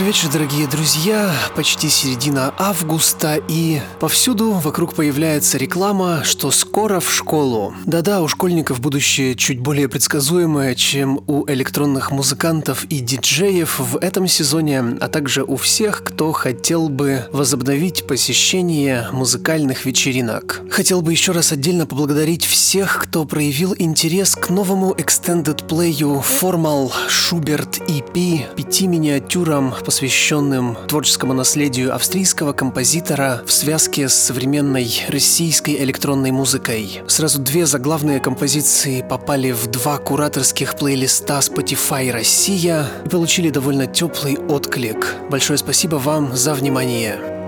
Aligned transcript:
Добрый 0.00 0.14
вечер, 0.14 0.30
дорогие 0.32 0.66
друзья. 0.66 1.30
Почти 1.54 1.90
середина 1.90 2.54
августа, 2.56 3.38
и 3.48 3.82
повсюду 3.98 4.52
вокруг 4.52 4.94
появляется 4.94 5.58
реклама, 5.58 6.24
что 6.24 6.50
скоро 6.50 7.00
в 7.00 7.12
школу. 7.12 7.74
Да-да, 7.84 8.22
у 8.22 8.28
школьников 8.28 8.80
будущее 8.80 9.34
чуть 9.34 9.60
более 9.60 9.90
предсказуемое, 9.90 10.74
чем 10.74 11.20
у 11.26 11.46
электронных 11.50 12.12
музыкантов 12.12 12.84
и 12.84 13.00
диджеев 13.00 13.78
в 13.78 13.98
этом 13.98 14.26
сезоне, 14.26 14.96
а 15.02 15.08
также 15.08 15.44
у 15.44 15.56
всех, 15.56 16.02
кто 16.02 16.32
хотел 16.32 16.88
бы 16.88 17.26
возобновить 17.30 18.06
посещение 18.06 19.06
музыкальных 19.12 19.84
вечеринок. 19.84 20.62
Хотел 20.70 21.02
бы 21.02 21.12
еще 21.12 21.32
раз 21.32 21.52
отдельно 21.52 21.84
поблагодарить 21.84 22.46
всех, 22.46 23.02
кто 23.02 23.26
проявил 23.26 23.74
интерес 23.76 24.34
к 24.34 24.48
новому 24.48 24.94
Extended 24.94 25.68
Play 25.68 25.92
Formal 26.40 26.90
Schubert 27.10 27.86
EP, 27.86 28.54
пяти 28.54 28.86
миниатюрам 28.86 29.74
посвященным 29.90 30.76
творческому 30.86 31.34
наследию 31.34 31.92
австрийского 31.92 32.52
композитора 32.52 33.42
в 33.44 33.50
связке 33.50 34.08
с 34.08 34.14
современной 34.14 34.88
российской 35.08 35.82
электронной 35.82 36.30
музыкой. 36.30 37.02
Сразу 37.08 37.40
две 37.40 37.66
заглавные 37.66 38.20
композиции 38.20 39.02
попали 39.02 39.50
в 39.50 39.66
два 39.66 39.98
кураторских 39.98 40.76
плейлиста 40.76 41.40
Spotify 41.40 42.12
Россия 42.12 42.86
и 43.04 43.08
получили 43.08 43.50
довольно 43.50 43.88
теплый 43.88 44.38
отклик. 44.38 45.16
Большое 45.28 45.58
спасибо 45.58 45.96
вам 45.96 46.36
за 46.36 46.54
внимание. 46.54 47.39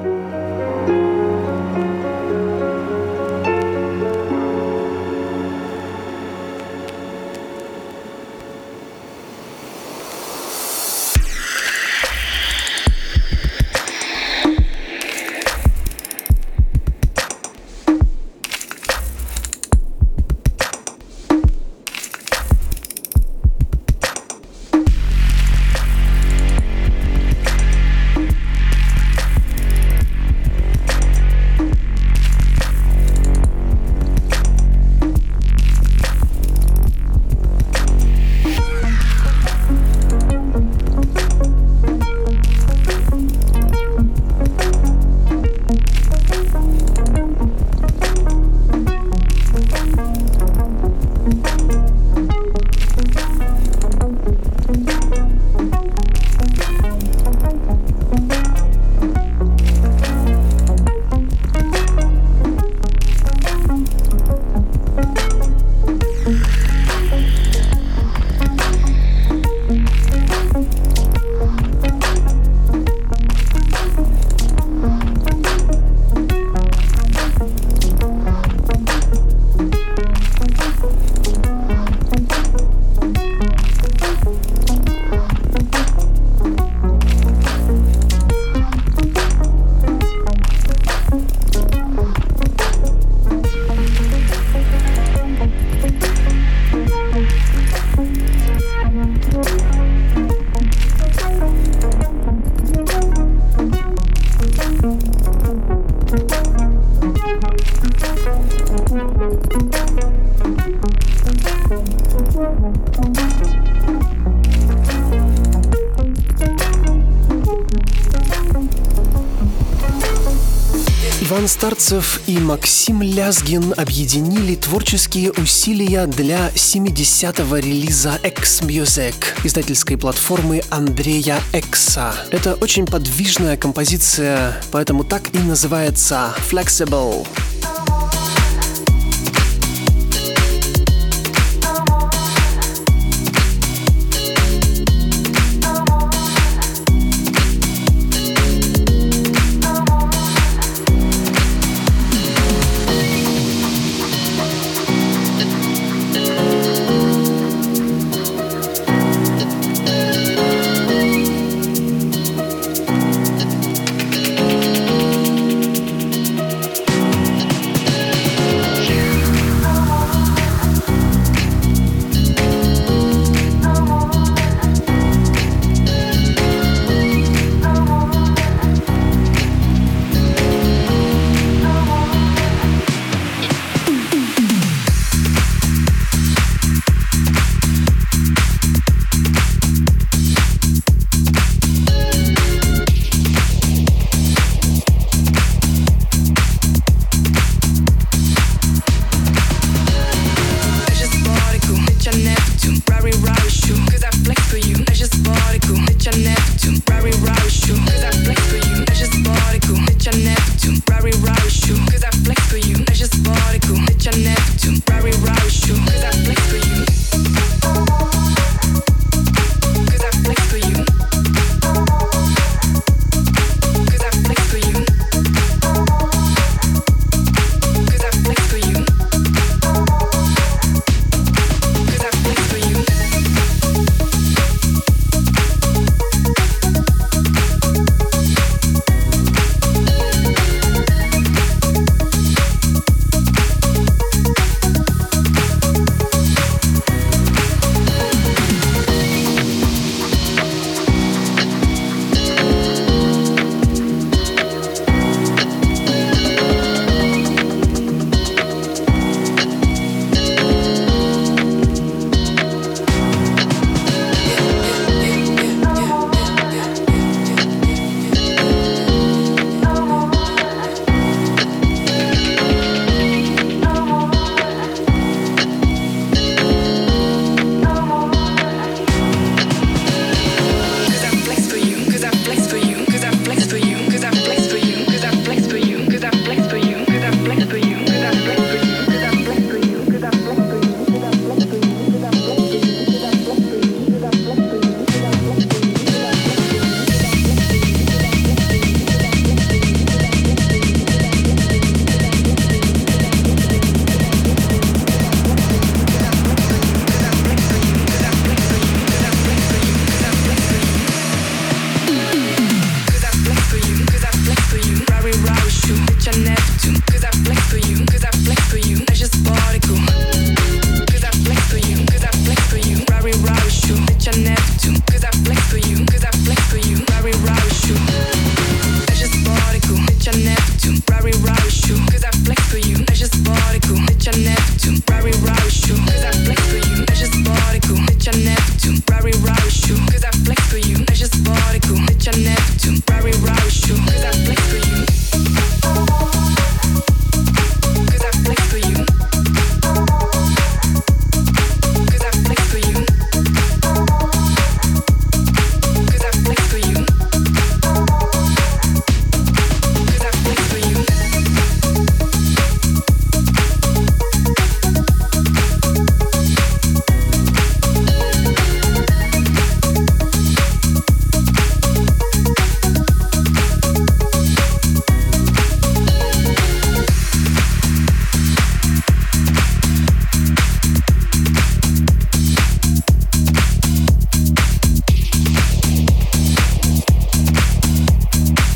Старцев 121.73 122.21
и 122.27 122.37
Максим 122.37 123.01
Лязгин 123.01 123.73
объединили 123.79 124.57
творческие 124.57 125.33
усилия 125.33 126.05
для 126.07 126.51
70-го 126.51 127.57
релиза 127.57 128.21
X-Music 128.23 129.15
издательской 129.43 129.97
платформы 129.97 130.61
Андрея 130.69 131.41
Экса. 131.55 132.15
Это 132.31 132.57
очень 132.57 132.85
подвижная 132.85 133.57
композиция, 133.57 134.61
поэтому 134.71 135.03
так 135.03 135.35
и 135.35 135.39
называется 135.39 136.35
Flexible. 136.51 137.27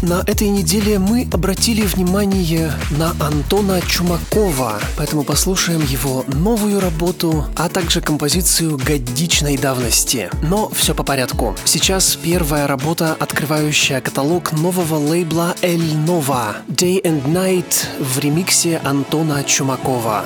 На 0.07 0.23
этой 0.27 0.49
неделе 0.49 1.01
мы 1.01 1.27
обратили 1.33 1.83
внимание 1.83 2.71
на 2.91 3.11
Антона 3.19 3.81
Чумакова, 3.81 4.79
поэтому 4.97 5.25
послушаем 5.25 5.81
его 5.85 6.25
новую 6.29 6.81
работу, 6.81 7.47
а 7.57 7.69
также 7.69 8.01
композицию 8.01 8.79
годичной 8.79 9.57
давности. 9.57 10.31
Но 10.43 10.69
все 10.69 10.95
по 10.95 11.03
порядку. 11.03 11.57
Сейчас 11.65 12.15
первая 12.15 12.69
работа, 12.69 13.17
открывающая 13.19 14.01
каталог 14.01 14.53
нового 14.53 14.95
лейбла 14.95 15.57
El 15.63 15.81
Nova 16.07 16.55
Day 16.69 17.03
and 17.03 17.25
Night 17.27 17.87
в 17.99 18.21
ремиксе 18.21 18.81
Антона 18.85 19.43
Чумакова. 19.43 20.25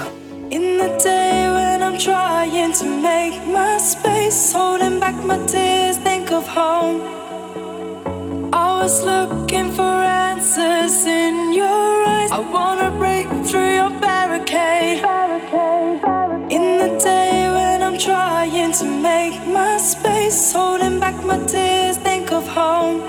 In 0.50 0.78
the 0.78 1.02
day 1.02 1.48
when 1.54 1.80
I'm 1.82 1.96
trying 1.96 2.72
to 2.72 2.84
make 2.84 3.40
my 3.46 3.78
space, 3.78 4.52
holding 4.52 5.00
back 5.00 5.14
my 5.24 5.38
tears, 5.46 5.96
think 5.98 6.30
of 6.32 6.46
home. 6.48 7.19
Was 8.52 9.04
looking 9.04 9.70
for 9.70 9.82
answers 9.82 11.04
in 11.06 11.52
your 11.52 12.04
eyes. 12.06 12.30
I 12.32 12.40
wanna 12.40 12.90
break 12.98 13.26
through 13.46 13.74
your 13.80 13.90
barricade. 14.00 14.98
In 16.50 16.78
the 16.82 16.98
day 16.98 17.48
when 17.56 17.82
I'm 17.82 17.98
trying 17.98 18.72
to 18.72 18.84
make 18.84 19.36
my 19.46 19.76
space, 19.78 20.52
holding 20.52 20.98
back 20.98 21.16
my 21.24 21.38
tears, 21.46 21.98
think 21.98 22.32
of 22.32 22.46
home. 22.48 23.02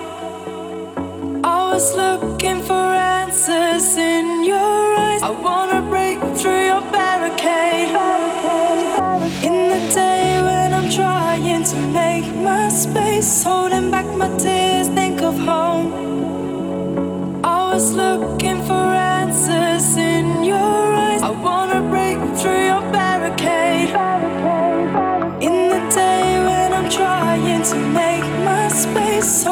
I 1.43 1.71
was 1.73 1.95
looking 1.95 2.61
for 2.61 2.85
answers 3.19 3.97
in 3.97 4.43
your 4.43 4.83
eyes. 5.07 5.21
I 5.23 5.31
wanna 5.47 5.81
break 5.93 6.19
through 6.39 6.65
your 6.71 6.83
barricade. 6.91 7.89
In 9.47 9.55
the 9.73 9.81
day 9.95 10.30
trying 10.91 11.63
to 11.63 11.75
make 11.93 12.25
my 12.35 12.67
space, 12.67 13.43
holding 13.43 13.89
back 13.89 14.05
my 14.17 14.27
tears, 14.37 14.89
think 14.89 15.21
of 15.21 15.37
home. 15.39 15.93
I 17.45 17.73
was 17.73 17.93
looking 17.93 18.61
for 18.63 18.73
answers 18.73 19.95
in 19.95 20.43
your 20.43 20.57
eyes. 20.57 21.21
I 21.23 21.29
wanna 21.29 21.81
break 21.89 22.17
through 22.37 22.65
your 22.71 22.81
barricade. 22.91 23.89
In 25.47 25.69
the 25.73 25.81
day 25.95 26.25
when 26.47 26.73
I'm 26.73 26.89
trying 26.89 27.63
to 27.71 27.75
make 27.75 28.25
my 28.43 28.67
space, 28.67 29.45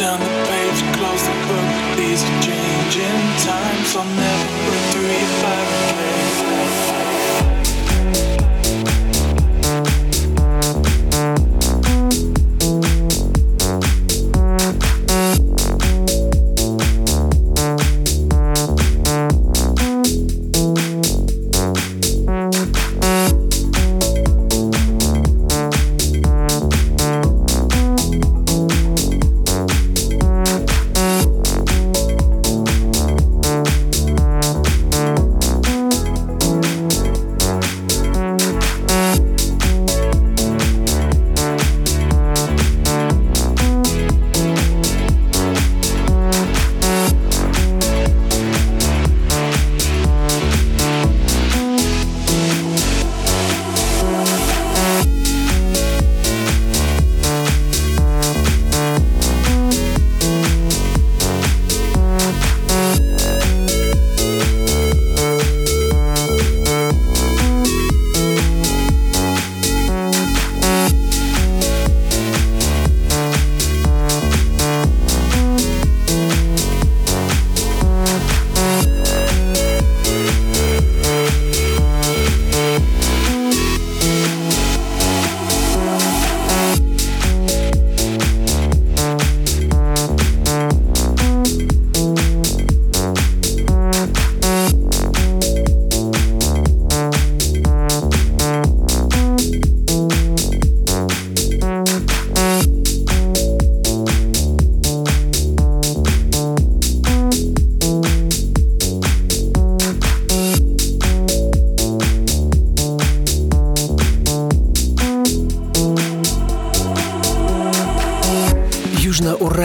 Turn 0.00 0.18
the 0.18 0.26
page, 0.48 0.80
close 0.96 1.22
the 1.24 1.34
book. 1.46 1.98
These 1.98 2.22
are 2.24 2.40
changing 2.40 3.20
times. 3.44 3.94
I'll 3.94 4.04
never. 4.16 4.79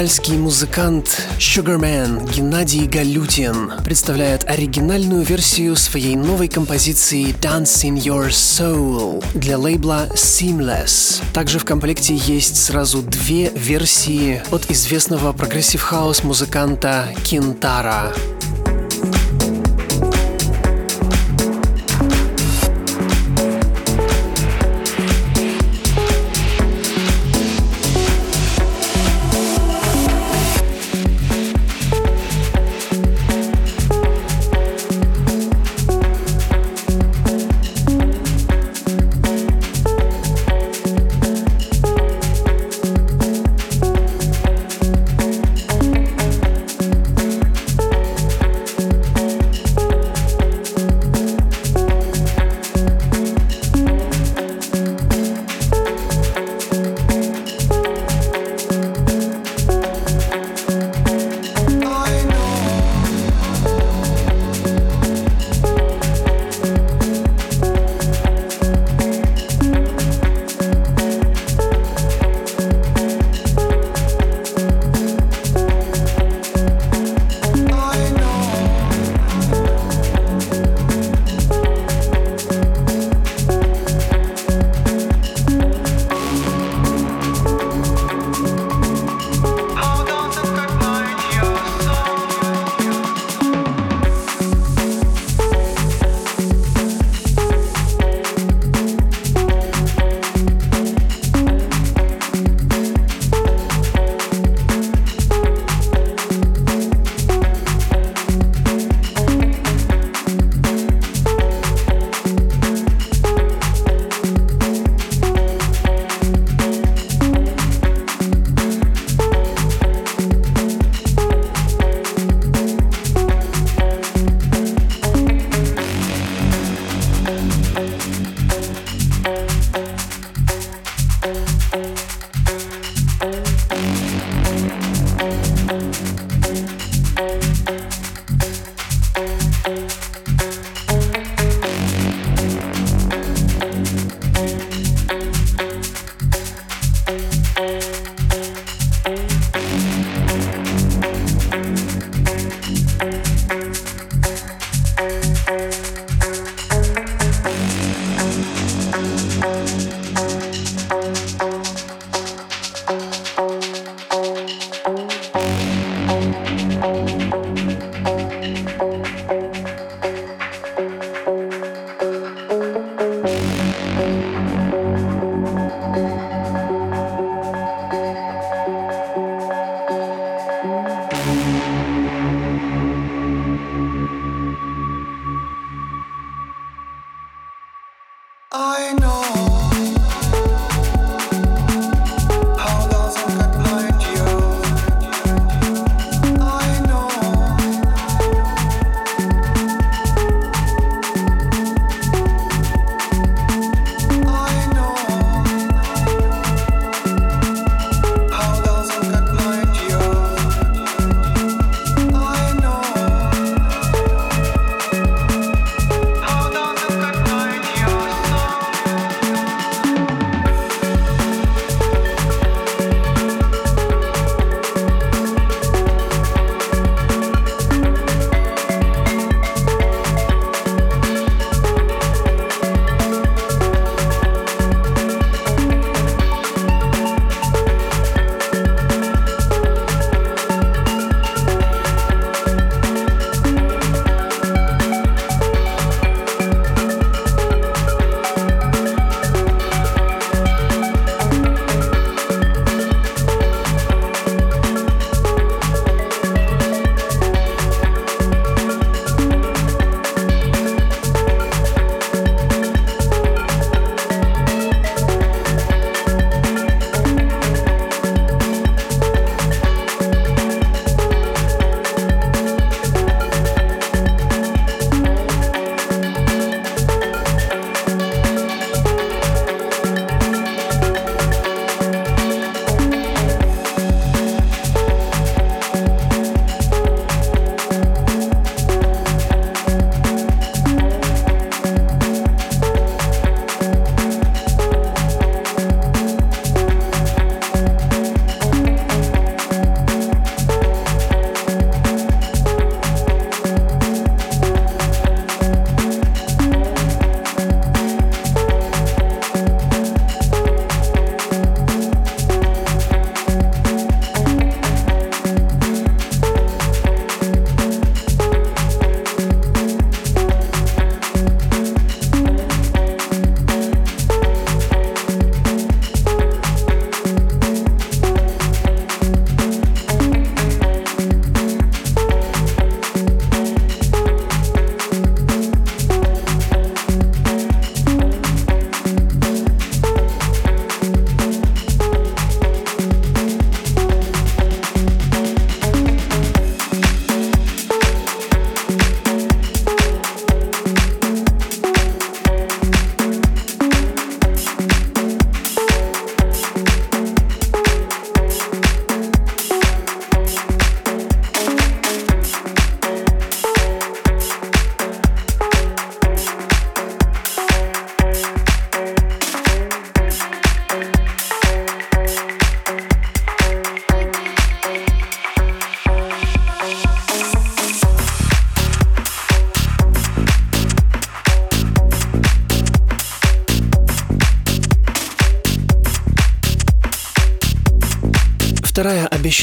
Южноуральский 0.05 0.37
музыкант 0.37 1.27
Sugarman 1.39 2.31
Геннадий 2.31 2.85
Галютин 2.85 3.71
представляет 3.83 4.47
оригинальную 4.47 5.23
версию 5.23 5.75
своей 5.75 6.15
новой 6.15 6.47
композиции 6.47 7.33
Dance 7.41 7.83
in 7.85 7.95
Your 7.95 8.29
Soul 8.29 9.25
для 9.33 9.57
лейбла 9.57 10.07
Seamless. 10.13 11.23
Также 11.33 11.57
в 11.57 11.65
комплекте 11.65 12.15
есть 12.15 12.55
сразу 12.55 13.01
две 13.01 13.49
версии 13.49 14.43
от 14.51 14.69
известного 14.69 15.33
progressive 15.33 15.95
house 15.95 16.23
музыканта 16.23 17.07
Кентара. 17.23 18.13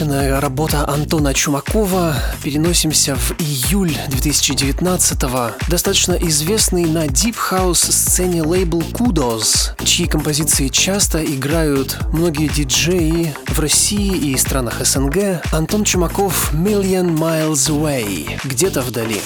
Обещанная 0.02 0.40
работа 0.40 0.84
Антона 0.88 1.32
Чумакова. 1.32 2.16
Переносимся 2.42 3.14
в 3.14 3.40
июль 3.40 3.96
2019-го. 4.08 5.52
Достаточно 5.68 6.14
известный 6.14 6.86
на 6.86 7.06
Deep 7.06 7.36
House 7.52 7.92
сцене 7.92 8.42
лейбл 8.42 8.80
Kudos, 8.80 9.70
чьи 9.84 10.06
композиции 10.06 10.66
часто 10.66 11.24
играют 11.24 11.98
многие 12.12 12.48
диджеи 12.48 13.32
в 13.46 13.60
России 13.60 14.32
и 14.32 14.36
странах 14.36 14.84
СНГ. 14.84 15.40
Антон 15.52 15.84
Чумаков 15.84 16.52
«Million 16.52 17.16
Miles 17.16 17.70
Away» 17.70 18.40
где-то 18.42 18.82
вдали. 18.82 19.20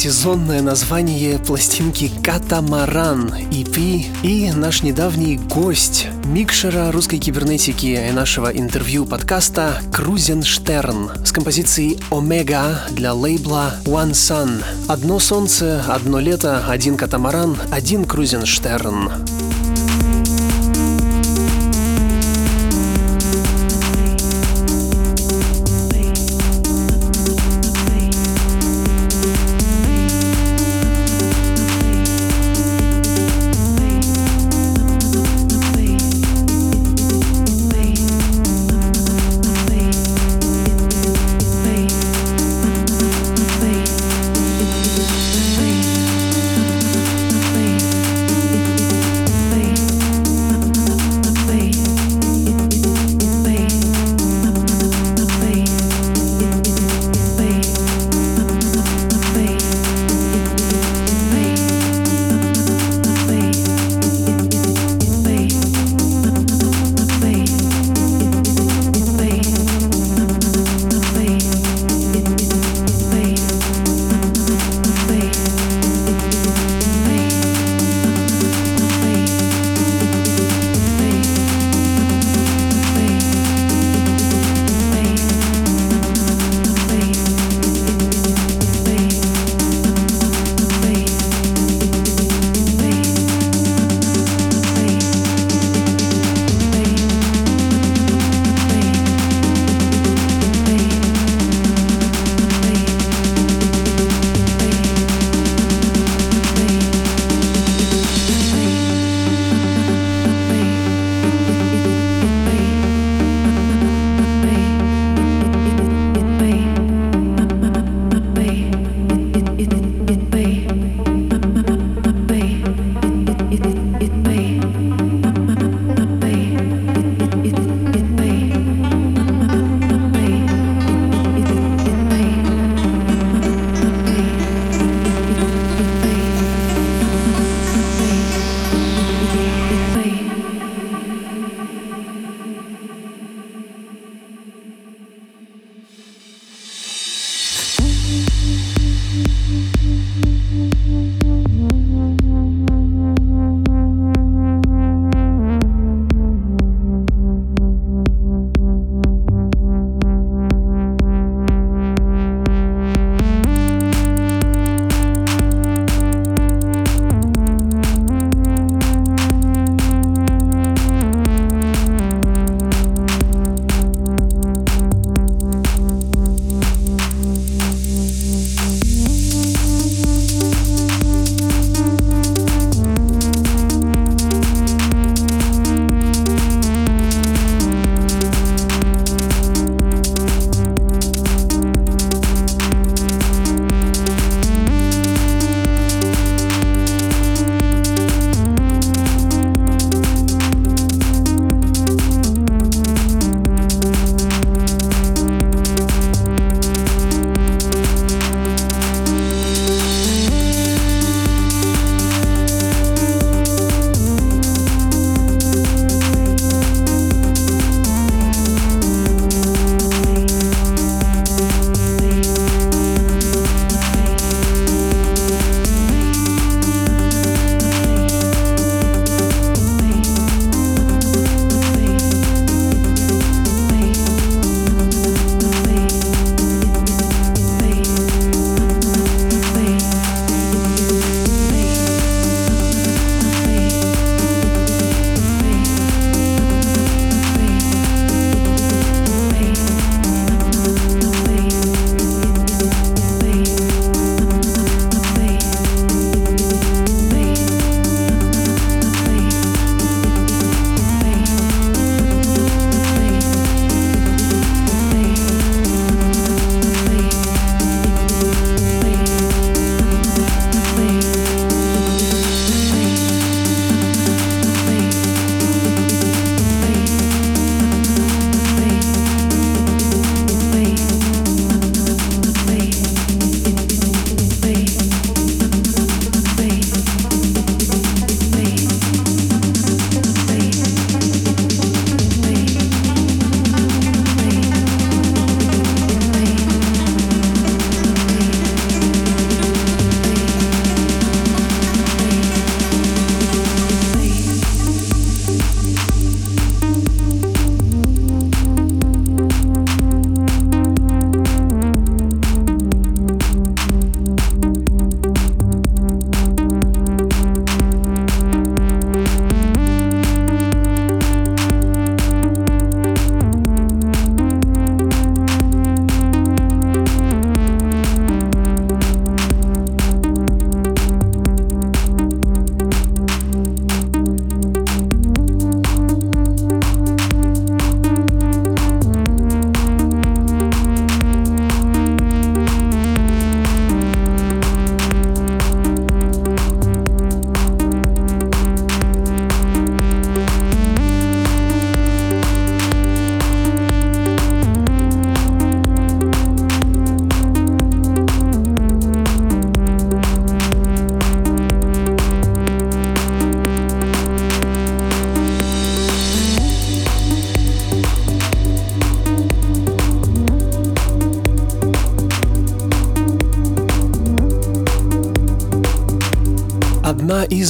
Сезонное 0.00 0.62
название 0.62 1.38
пластинки 1.38 2.10
«Катамаран» 2.24 3.34
EP 3.50 4.06
и 4.22 4.50
наш 4.50 4.82
недавний 4.82 5.36
гость 5.36 6.06
микшера 6.24 6.90
русской 6.90 7.18
кибернетики 7.18 8.08
и 8.08 8.10
нашего 8.10 8.48
интервью 8.48 9.04
подкаста 9.04 9.82
Крузенштерн 9.92 11.10
с 11.26 11.32
композицией 11.32 12.00
«Омега» 12.10 12.80
для 12.92 13.12
лейбла 13.12 13.74
One 13.84 14.12
Sun. 14.12 14.64
Одно 14.88 15.18
солнце, 15.18 15.84
одно 15.86 16.18
лето, 16.18 16.64
один 16.66 16.96
катамаран, 16.96 17.58
один 17.70 18.06
Крузенштерн. 18.06 19.10
одна 19.10 19.49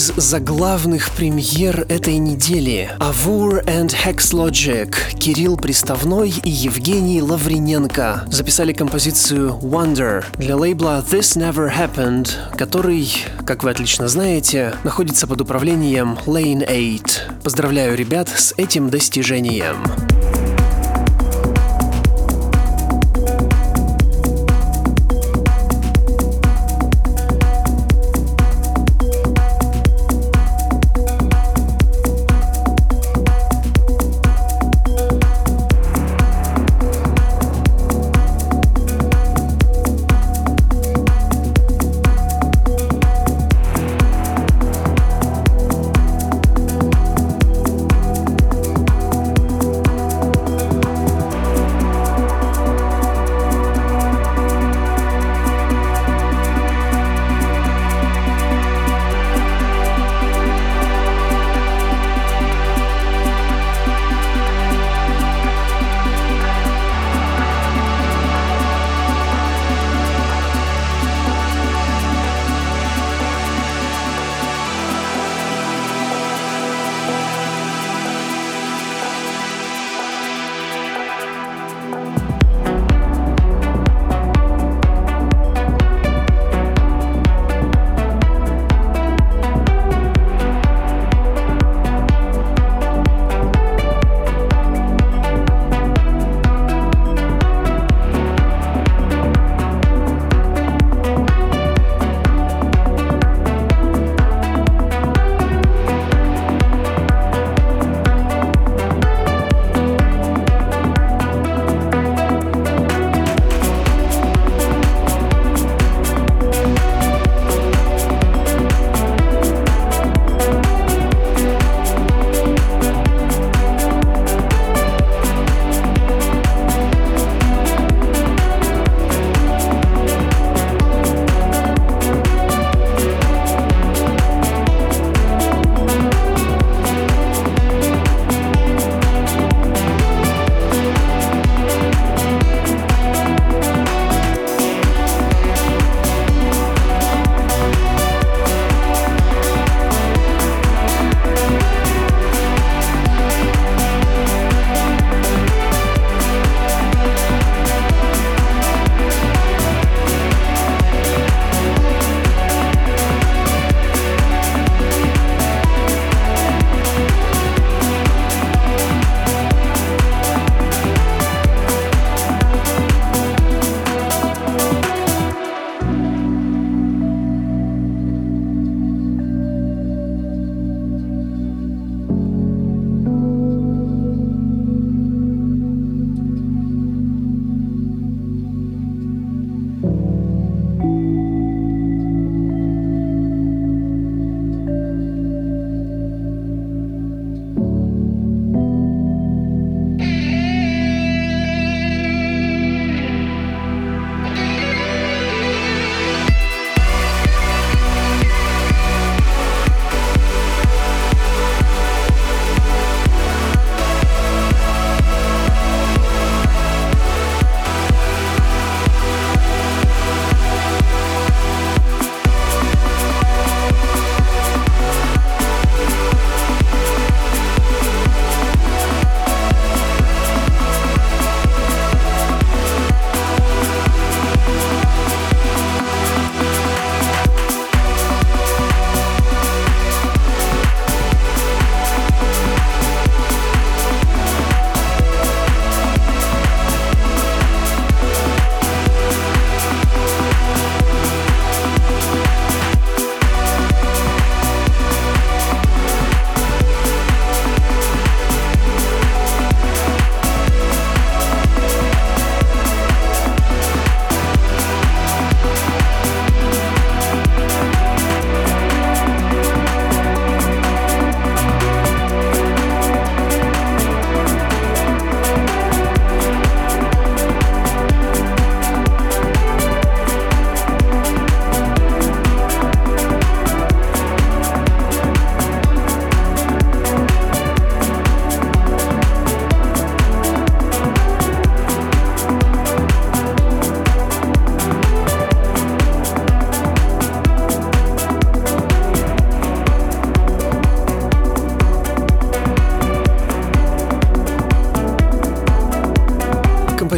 из 0.01 0.15
заглавных 0.17 1.11
премьер 1.11 1.85
этой 1.91 2.17
недели. 2.17 2.91
Авур 3.01 3.59
and 3.67 3.95
Hex 3.95 4.33
Logic, 4.33 4.91
Кирилл 5.19 5.59
Приставной 5.59 6.33
и 6.43 6.49
Евгений 6.49 7.21
Лавриненко 7.21 8.25
записали 8.31 8.73
композицию 8.73 9.59
Wonder 9.61 10.25
для 10.39 10.57
лейбла 10.57 11.05
This 11.07 11.37
Never 11.37 11.71
Happened, 11.71 12.31
который, 12.57 13.13
как 13.45 13.63
вы 13.63 13.69
отлично 13.69 14.09
знаете, 14.09 14.75
находится 14.85 15.27
под 15.27 15.43
управлением 15.43 16.17
Lane 16.25 16.67
8. 16.67 17.43
Поздравляю 17.43 17.95
ребят 17.95 18.31
с 18.31 18.55
этим 18.57 18.89
достижением. 18.89 19.85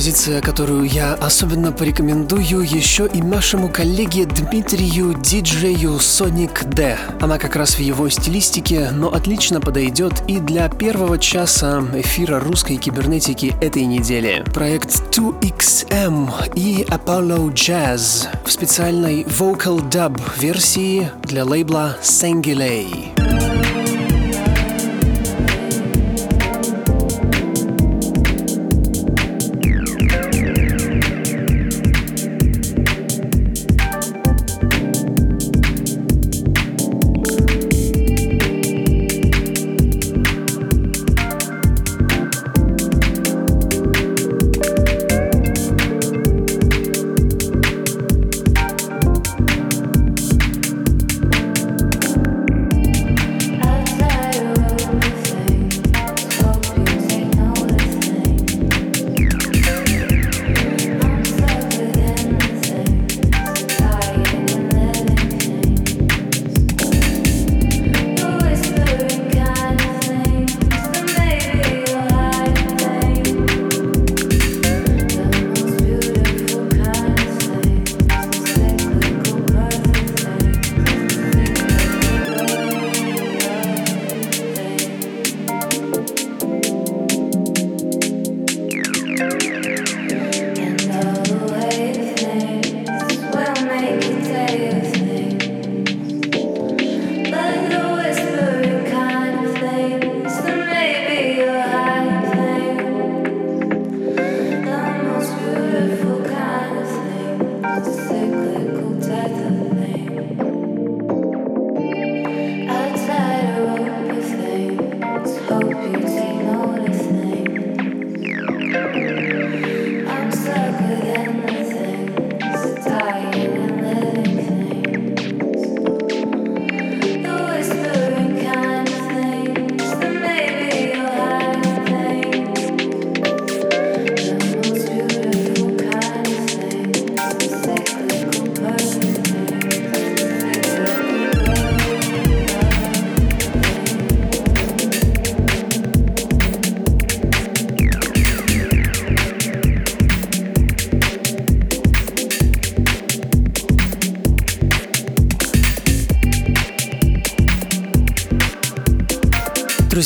Композиция, 0.03 0.41
которую 0.41 0.85
я 0.87 1.15
особенно 1.15 1.71
порекомендую 1.71 2.63
еще 2.63 3.07
и 3.07 3.23
нашему 3.23 3.69
коллеге 3.69 4.25
Дмитрию 4.25 5.15
диджею 5.15 5.93
Sonic 5.99 6.69
D. 6.75 6.99
Она 7.21 7.39
как 7.39 7.55
раз 7.55 7.77
в 7.77 7.79
его 7.79 8.09
стилистике, 8.09 8.91
но 8.91 9.15
отлично 9.15 9.61
подойдет 9.61 10.25
и 10.27 10.41
для 10.41 10.69
первого 10.69 11.21
часа 11.21 11.85
эфира 11.95 12.41
русской 12.41 12.79
кибернетики 12.79 13.55
этой 13.61 13.85
недели. 13.85 14.43
Проект 14.53 15.17
2XM 15.17 16.53
и 16.57 16.83
Apollo 16.83 17.53
Jazz 17.53 18.27
в 18.45 18.51
специальной 18.51 19.23
Vocal 19.23 19.89
Dub 19.89 20.21
версии 20.37 21.13
для 21.23 21.45
лейбла 21.45 21.97
Sangilei. 22.03 23.12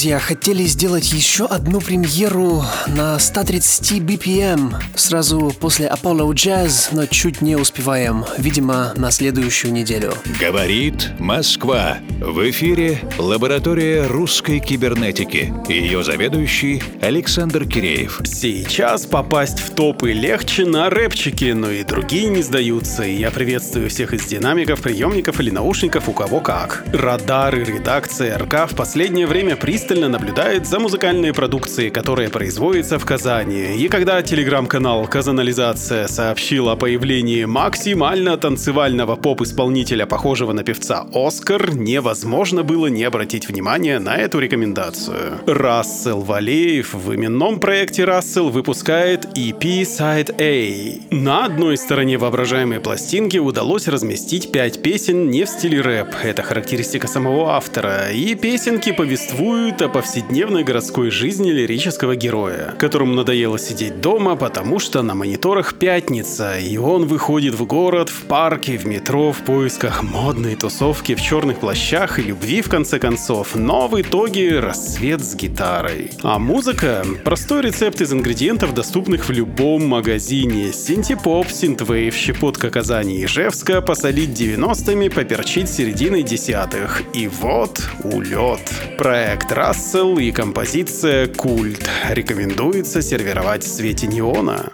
Друзья, 0.07 0.20
хотели 0.20 0.62
сделать 0.62 1.12
еще 1.12 1.46
одну 1.46 1.80
премьеру 1.80 2.62
на 2.86 3.18
130 3.18 4.02
BPM 4.02 4.76
сразу 4.94 5.52
после 5.59 5.88
Apollo 5.88 6.30
Jazz, 6.32 6.90
но 6.92 7.07
чуть 7.07 7.40
не 7.40 7.57
успеваем. 7.57 8.24
Видимо, 8.38 8.92
на 8.94 9.11
следующую 9.11 9.72
неделю. 9.72 10.14
Говорит 10.38 11.11
Москва. 11.18 11.98
В 12.20 12.48
эфире 12.50 13.00
лаборатория 13.18 14.07
русской 14.07 14.61
кибернетики. 14.61 15.52
Ее 15.68 16.04
заведующий 16.04 16.80
Александр 17.02 17.66
Киреев. 17.66 18.20
Сейчас 18.24 19.07
попасть 19.07 19.59
в 19.59 19.70
топы 19.70 20.12
легче 20.12 20.45
на 20.64 20.90
рэпчике, 20.90 21.54
но 21.54 21.70
и 21.70 21.84
другие 21.84 22.28
не 22.28 22.42
сдаются. 22.42 23.02
И 23.04 23.14
я 23.14 23.30
приветствую 23.30 23.88
всех 23.90 24.14
из 24.14 24.24
динамиков, 24.26 24.80
приемников 24.80 25.40
или 25.40 25.50
наушников, 25.50 26.09
у 26.09 26.12
кого 26.12 26.40
как. 26.40 26.84
Радар 26.92 27.57
и 27.57 27.64
редакция 27.64 28.38
РК 28.38 28.70
в 28.70 28.76
последнее 28.76 29.26
время 29.26 29.57
пристально 29.57 29.96
пристально 29.96 30.09
наблюдает 30.09 30.66
за 30.66 30.78
музыкальной 30.78 31.32
продукцией, 31.32 31.90
которая 31.90 32.28
производится 32.28 32.98
в 32.98 33.04
Казани. 33.04 33.76
И 33.76 33.88
когда 33.88 34.22
телеграм-канал 34.22 35.07
«Казанализация» 35.07 36.09
сообщил 36.09 36.68
о 36.68 36.76
появлении 36.76 37.44
максимально 37.44 38.36
танцевального 38.36 39.16
поп-исполнителя, 39.16 40.07
похожего 40.07 40.52
на 40.52 40.64
певца 40.64 41.07
Оскар, 41.14 41.74
невозможно 41.74 42.62
было 42.62 42.86
не 42.86 43.04
обратить 43.04 43.48
внимание 43.48 43.98
на 43.98 44.16
эту 44.16 44.38
рекомендацию. 44.38 45.40
Рассел 45.46 46.20
Валеев 46.20 46.94
в 46.94 47.14
именном 47.14 47.61
проекте 47.61 48.04
Рассел 48.04 48.50
выпускает 48.50 49.26
EP 49.36 49.82
Side 49.82 50.36
A. 50.47 51.01
На 51.11 51.44
одной 51.44 51.76
стороне 51.76 52.18
воображаемой 52.18 52.78
пластинки 52.78 53.36
удалось 53.36 53.88
разместить 53.88 54.53
пять 54.53 54.80
песен 54.80 55.28
не 55.28 55.44
в 55.44 55.49
стиле 55.49 55.80
рэп, 55.80 56.14
это 56.22 56.44
характеристика 56.44 57.09
самого 57.09 57.55
автора, 57.55 58.12
и 58.12 58.36
песенки 58.36 58.92
повествуют 58.92 59.82
о 59.82 59.88
повседневной 59.88 60.62
городской 60.62 61.11
жизни 61.11 61.51
лирического 61.51 62.14
героя, 62.14 62.76
которому 62.78 63.14
надоело 63.14 63.59
сидеть 63.59 64.01
дома, 64.01 64.36
потому 64.36 64.78
что 64.78 65.03
на 65.03 65.16
мониторах 65.16 65.74
пятница, 65.74 66.57
и 66.59 66.76
он 66.76 67.07
выходит 67.07 67.55
в 67.55 67.66
город, 67.66 68.09
в 68.09 68.26
парке, 68.26 68.78
в 68.78 68.86
метро 68.86 69.32
в 69.32 69.38
поисках 69.38 70.05
модной 70.05 70.55
тусовки 70.55 71.16
в 71.16 71.20
черных 71.20 71.59
плащах 71.59 72.20
и 72.20 72.22
любви 72.22 72.62
в 72.62 72.68
конце 72.68 73.01
концов, 73.01 73.57
но 73.57 73.88
в 73.88 74.01
итоге 74.01 74.61
рассвет 74.61 75.24
с 75.24 75.34
гитарой. 75.34 76.12
А 76.22 76.38
музыка— 76.38 77.05
простой 77.24 77.62
рецепт 77.62 78.01
из 78.01 78.12
ингредиентов, 78.12 78.74
доступных 78.74 79.28
в 79.28 79.32
любом 79.32 79.88
магазине. 79.88 80.36
Синтепоп, 80.72 81.49
синтвейв, 81.51 82.14
щепотка 82.14 82.70
Казани 82.70 83.20
и 83.20 83.24
Ижевска, 83.24 83.80
посолить 83.80 84.30
90-ми, 84.30 85.09
поперчить 85.09 85.68
серединой 85.68 86.22
десятых. 86.22 87.03
И 87.14 87.28
вот 87.28 87.82
улет. 88.05 88.61
Проект 88.99 89.51
Рассел 89.53 90.18
и 90.18 90.32
композиция 90.32 91.26
«Культ». 91.26 91.89
Рекомендуется 92.11 93.03
сервировать 93.03 93.64
в 93.64 93.68
свете 93.68 94.07
неона. 94.07 94.72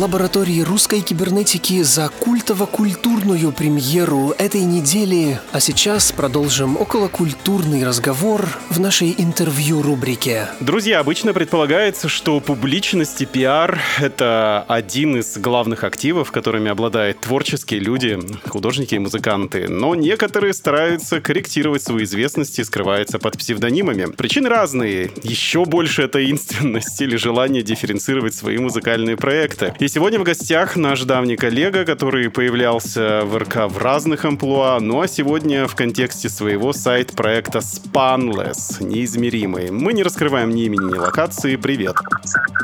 Лаборатории 0.00 0.60
русской 0.62 1.02
кибернетики 1.02 1.82
за 1.82 2.08
культово-культурную 2.50 3.52
премьеру 3.52 4.34
этой 4.36 4.62
недели. 4.62 5.38
А 5.52 5.60
сейчас 5.60 6.10
продолжим 6.10 6.76
околокультурный 6.76 7.86
разговор 7.86 8.44
в 8.70 8.80
нашей 8.80 9.14
интервью-рубрике. 9.16 10.48
Друзья, 10.58 10.98
обычно 10.98 11.32
предполагается, 11.32 12.08
что 12.08 12.40
публичность 12.40 13.22
и 13.22 13.26
пиар— 13.26 13.78
это 14.00 14.64
один 14.66 15.16
из 15.16 15.38
главных 15.38 15.84
активов, 15.84 16.32
которыми 16.32 16.72
обладают 16.72 17.20
творческие 17.20 17.78
люди, 17.78 18.18
художники 18.48 18.96
и 18.96 18.98
музыканты. 18.98 19.68
Но 19.68 19.94
некоторые 19.94 20.52
стараются 20.52 21.20
корректировать 21.20 21.84
свою 21.84 22.02
известность 22.02 22.58
и 22.58 22.64
скрываются 22.64 23.20
под 23.20 23.38
псевдонимами. 23.38 24.06
Причины 24.06 24.48
разные. 24.48 25.12
Еще 25.22 25.64
больше 25.64 26.08
таинственность 26.08 27.00
или 27.00 27.14
желание 27.14 27.62
дифференцировать 27.62 28.34
свои 28.34 28.58
музыкальные 28.58 29.16
проекты. 29.16 29.72
И 29.78 29.86
сегодня 29.86 30.18
в 30.18 30.24
гостях 30.24 30.74
наш 30.74 31.02
давний 31.02 31.36
коллега, 31.36 31.84
который 31.84 32.28
появлялся 32.40 33.20
в 33.26 33.36
РК 33.36 33.68
в 33.68 33.76
разных 33.76 34.24
амплуа, 34.24 34.78
ну 34.80 35.02
а 35.02 35.08
сегодня 35.08 35.66
в 35.66 35.74
контексте 35.74 36.30
своего 36.30 36.72
сайт-проекта 36.72 37.58
Spanless, 37.58 38.82
неизмеримый. 38.82 39.70
Мы 39.70 39.92
не 39.92 40.02
раскрываем 40.02 40.48
ни 40.48 40.64
имени, 40.64 40.94
ни 40.94 40.96
локации. 40.96 41.56
Привет. 41.56 41.96